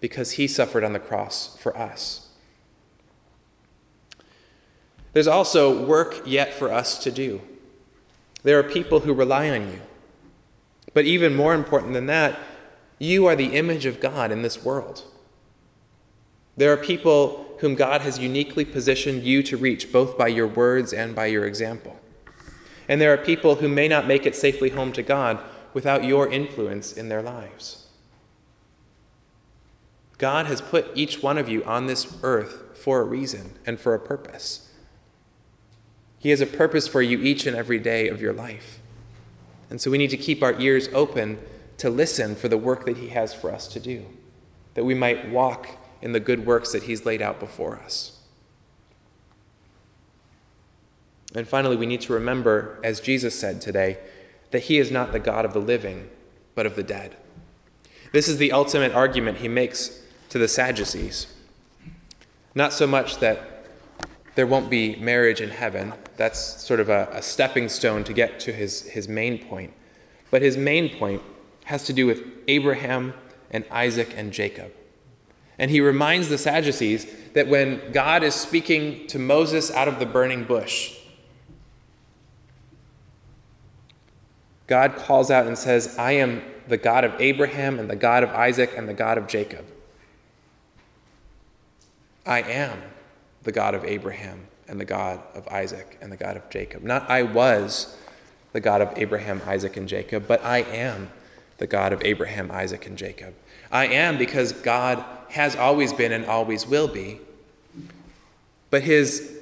because 0.00 0.32
he 0.32 0.46
suffered 0.46 0.84
on 0.84 0.92
the 0.92 0.98
cross 0.98 1.56
for 1.56 1.76
us. 1.76 2.28
There's 5.12 5.26
also 5.26 5.84
work 5.84 6.22
yet 6.24 6.54
for 6.54 6.72
us 6.72 7.02
to 7.02 7.10
do. 7.10 7.40
There 8.42 8.58
are 8.58 8.64
people 8.64 9.00
who 9.00 9.12
rely 9.12 9.50
on 9.50 9.68
you. 9.68 9.80
But 10.94 11.06
even 11.06 11.34
more 11.34 11.54
important 11.54 11.94
than 11.94 12.06
that, 12.06 12.38
you 12.98 13.26
are 13.26 13.36
the 13.36 13.56
image 13.56 13.86
of 13.86 14.00
God 14.00 14.30
in 14.30 14.42
this 14.42 14.64
world. 14.64 15.04
There 16.56 16.72
are 16.72 16.76
people 16.76 17.56
whom 17.60 17.74
God 17.74 18.00
has 18.02 18.18
uniquely 18.18 18.64
positioned 18.64 19.22
you 19.22 19.42
to 19.44 19.56
reach, 19.56 19.92
both 19.92 20.16
by 20.16 20.28
your 20.28 20.46
words 20.46 20.92
and 20.92 21.14
by 21.14 21.26
your 21.26 21.46
example. 21.46 21.98
And 22.88 23.00
there 23.00 23.12
are 23.12 23.18
people 23.18 23.56
who 23.56 23.68
may 23.68 23.86
not 23.86 24.06
make 24.06 24.24
it 24.24 24.34
safely 24.34 24.70
home 24.70 24.92
to 24.92 25.02
God 25.02 25.38
without 25.74 26.04
your 26.04 26.28
influence 26.28 26.92
in 26.92 27.08
their 27.08 27.22
lives. 27.22 27.86
God 30.16 30.46
has 30.46 30.60
put 30.60 30.90
each 30.94 31.22
one 31.22 31.38
of 31.38 31.48
you 31.48 31.62
on 31.64 31.86
this 31.86 32.16
earth 32.22 32.76
for 32.76 33.00
a 33.00 33.04
reason 33.04 33.52
and 33.64 33.78
for 33.78 33.94
a 33.94 34.00
purpose. 34.00 34.72
He 36.18 36.30
has 36.30 36.40
a 36.40 36.46
purpose 36.46 36.88
for 36.88 37.00
you 37.00 37.18
each 37.20 37.46
and 37.46 37.56
every 37.56 37.78
day 37.78 38.08
of 38.08 38.20
your 38.20 38.32
life. 38.32 38.80
And 39.70 39.80
so 39.80 39.90
we 39.90 39.98
need 39.98 40.10
to 40.10 40.16
keep 40.16 40.42
our 40.42 40.58
ears 40.60 40.88
open 40.92 41.38
to 41.76 41.90
listen 41.90 42.34
for 42.34 42.48
the 42.48 42.56
work 42.56 42.86
that 42.86 42.96
He 42.96 43.08
has 43.08 43.32
for 43.32 43.52
us 43.52 43.68
to 43.68 43.78
do, 43.78 44.06
that 44.74 44.84
we 44.84 44.94
might 44.94 45.30
walk 45.30 45.68
in 46.02 46.12
the 46.12 46.20
good 46.20 46.44
works 46.44 46.72
that 46.72 46.84
He's 46.84 47.06
laid 47.06 47.22
out 47.22 47.38
before 47.38 47.76
us. 47.76 48.17
And 51.34 51.46
finally, 51.46 51.76
we 51.76 51.86
need 51.86 52.00
to 52.02 52.12
remember, 52.12 52.78
as 52.82 53.00
Jesus 53.00 53.38
said 53.38 53.60
today, 53.60 53.98
that 54.50 54.64
He 54.64 54.78
is 54.78 54.90
not 54.90 55.12
the 55.12 55.18
God 55.18 55.44
of 55.44 55.52
the 55.52 55.60
living, 55.60 56.08
but 56.54 56.66
of 56.66 56.76
the 56.76 56.82
dead. 56.82 57.16
This 58.12 58.28
is 58.28 58.38
the 58.38 58.52
ultimate 58.52 58.92
argument 58.92 59.38
He 59.38 59.48
makes 59.48 60.02
to 60.30 60.38
the 60.38 60.48
Sadducees. 60.48 61.26
Not 62.54 62.72
so 62.72 62.86
much 62.86 63.18
that 63.18 63.58
there 64.34 64.46
won't 64.46 64.70
be 64.70 64.96
marriage 64.96 65.40
in 65.40 65.50
heaven, 65.50 65.92
that's 66.16 66.62
sort 66.62 66.80
of 66.80 66.88
a, 66.88 67.08
a, 67.12 67.22
stepping 67.22 67.68
stone 67.68 68.04
to 68.04 68.12
get 68.12 68.38
to 68.40 68.52
his, 68.52 68.82
his 68.82 69.08
main 69.08 69.38
point. 69.38 69.72
But 70.30 70.42
his 70.42 70.56
main 70.56 70.96
point 70.96 71.22
has 71.64 71.84
to 71.84 71.92
do 71.92 72.06
with 72.06 72.22
Abraham 72.46 73.14
and 73.50 73.64
Isaac 73.70 74.12
and 74.16 74.32
Jacob. 74.32 74.72
And 75.58 75.70
he 75.70 75.80
reminds 75.80 76.28
the 76.28 76.38
Sadducees 76.38 77.06
that 77.32 77.48
when 77.48 77.92
God 77.92 78.22
is 78.22 78.34
speaking 78.34 79.06
to 79.08 79.18
Moses 79.18 79.70
out 79.72 79.88
of 79.88 79.98
the 79.98 80.06
burning 80.06 80.44
bush, 80.44 80.97
God 84.68 84.94
calls 84.96 85.30
out 85.30 85.46
and 85.46 85.58
says, 85.58 85.98
I 85.98 86.12
am 86.12 86.42
the 86.68 86.76
God 86.76 87.02
of 87.02 87.14
Abraham 87.18 87.80
and 87.80 87.90
the 87.90 87.96
God 87.96 88.22
of 88.22 88.30
Isaac 88.30 88.74
and 88.76 88.88
the 88.88 88.94
God 88.94 89.18
of 89.18 89.26
Jacob. 89.26 89.64
I 92.24 92.42
am 92.42 92.78
the 93.42 93.52
God 93.52 93.74
of 93.74 93.84
Abraham 93.84 94.46
and 94.68 94.78
the 94.78 94.84
God 94.84 95.20
of 95.34 95.48
Isaac 95.48 95.98
and 96.02 96.12
the 96.12 96.16
God 96.16 96.36
of 96.36 96.48
Jacob. 96.50 96.82
Not 96.82 97.08
I 97.10 97.22
was 97.22 97.96
the 98.52 98.60
God 98.60 98.82
of 98.82 98.92
Abraham, 98.96 99.40
Isaac, 99.46 99.76
and 99.78 99.88
Jacob, 99.88 100.26
but 100.28 100.44
I 100.44 100.58
am 100.58 101.10
the 101.56 101.66
God 101.66 101.92
of 101.92 102.02
Abraham, 102.04 102.50
Isaac, 102.50 102.86
and 102.86 102.98
Jacob. 102.98 103.34
I 103.72 103.86
am 103.86 104.18
because 104.18 104.52
God 104.52 105.02
has 105.30 105.56
always 105.56 105.92
been 105.92 106.12
and 106.12 106.26
always 106.26 106.66
will 106.66 106.88
be. 106.88 107.20
But 108.70 108.82
his, 108.82 109.37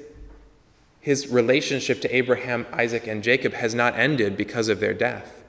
his 1.07 1.29
relationship 1.29 2.01
to 2.01 2.13
Abraham, 2.13 2.67
Isaac, 2.73 3.07
and 3.07 3.23
Jacob 3.23 3.53
has 3.53 3.73
not 3.73 3.97
ended 3.97 4.35
because 4.35 4.67
of 4.67 4.81
their 4.81 4.93
death. 4.93 5.41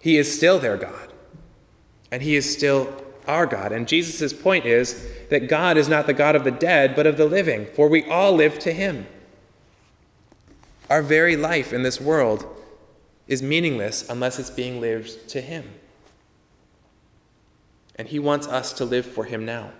He 0.00 0.16
is 0.16 0.32
still 0.32 0.60
their 0.60 0.76
God, 0.76 1.12
and 2.12 2.22
he 2.22 2.36
is 2.36 2.48
still 2.48 3.02
our 3.26 3.46
God. 3.46 3.72
And 3.72 3.88
Jesus' 3.88 4.32
point 4.32 4.64
is 4.64 5.04
that 5.30 5.48
God 5.48 5.76
is 5.76 5.88
not 5.88 6.06
the 6.06 6.12
God 6.12 6.36
of 6.36 6.44
the 6.44 6.52
dead, 6.52 6.94
but 6.94 7.04
of 7.04 7.16
the 7.16 7.24
living, 7.24 7.66
for 7.74 7.88
we 7.88 8.08
all 8.08 8.32
live 8.32 8.60
to 8.60 8.72
him. 8.72 9.08
Our 10.88 11.02
very 11.02 11.34
life 11.34 11.72
in 11.72 11.82
this 11.82 12.00
world 12.00 12.46
is 13.26 13.42
meaningless 13.42 14.08
unless 14.08 14.38
it's 14.38 14.50
being 14.50 14.80
lived 14.80 15.28
to 15.30 15.40
him. 15.40 15.68
And 17.96 18.06
he 18.06 18.20
wants 18.20 18.46
us 18.46 18.72
to 18.74 18.84
live 18.84 19.04
for 19.04 19.24
him 19.24 19.44
now. 19.44 19.72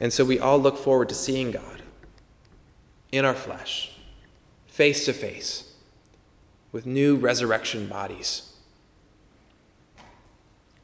And 0.00 0.14
so 0.14 0.24
we 0.24 0.38
all 0.38 0.58
look 0.58 0.78
forward 0.78 1.10
to 1.10 1.14
seeing 1.14 1.50
God 1.50 1.73
in 3.16 3.24
our 3.24 3.34
flesh, 3.34 3.92
face 4.66 5.04
to 5.06 5.12
face, 5.12 5.72
with 6.72 6.84
new 6.84 7.16
resurrection 7.16 7.86
bodies, 7.86 8.54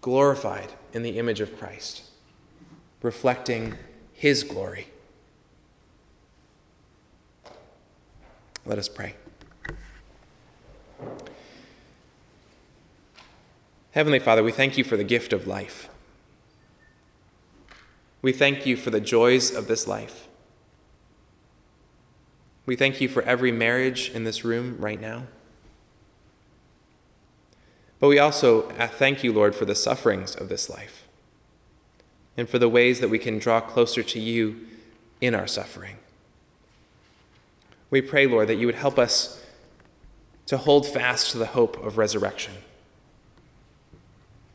glorified 0.00 0.72
in 0.92 1.02
the 1.02 1.18
image 1.18 1.40
of 1.40 1.58
Christ, 1.58 2.02
reflecting 3.02 3.74
his 4.12 4.44
glory. 4.44 4.88
Let 8.64 8.78
us 8.78 8.88
pray. 8.88 9.14
Heavenly 13.92 14.20
Father, 14.20 14.44
we 14.44 14.52
thank 14.52 14.78
you 14.78 14.84
for 14.84 14.96
the 14.96 15.02
gift 15.02 15.32
of 15.32 15.48
life. 15.48 15.88
We 18.22 18.32
thank 18.32 18.66
you 18.66 18.76
for 18.76 18.90
the 18.90 19.00
joys 19.00 19.52
of 19.52 19.66
this 19.66 19.88
life. 19.88 20.28
We 22.66 22.76
thank 22.76 23.00
you 23.00 23.08
for 23.08 23.22
every 23.22 23.52
marriage 23.52 24.10
in 24.10 24.24
this 24.24 24.44
room 24.44 24.76
right 24.78 25.00
now. 25.00 25.24
But 27.98 28.08
we 28.08 28.18
also 28.18 28.68
uh, 28.70 28.86
thank 28.86 29.22
you, 29.22 29.32
Lord, 29.32 29.54
for 29.54 29.64
the 29.64 29.74
sufferings 29.74 30.34
of 30.34 30.48
this 30.48 30.70
life 30.70 31.06
and 32.36 32.48
for 32.48 32.58
the 32.58 32.68
ways 32.68 33.00
that 33.00 33.10
we 33.10 33.18
can 33.18 33.38
draw 33.38 33.60
closer 33.60 34.02
to 34.02 34.18
you 34.18 34.66
in 35.20 35.34
our 35.34 35.46
suffering. 35.46 35.96
We 37.90 38.00
pray, 38.00 38.26
Lord, 38.26 38.48
that 38.48 38.54
you 38.54 38.66
would 38.66 38.76
help 38.76 38.98
us 38.98 39.44
to 40.46 40.56
hold 40.56 40.86
fast 40.86 41.32
to 41.32 41.38
the 41.38 41.46
hope 41.46 41.76
of 41.84 41.98
resurrection, 41.98 42.54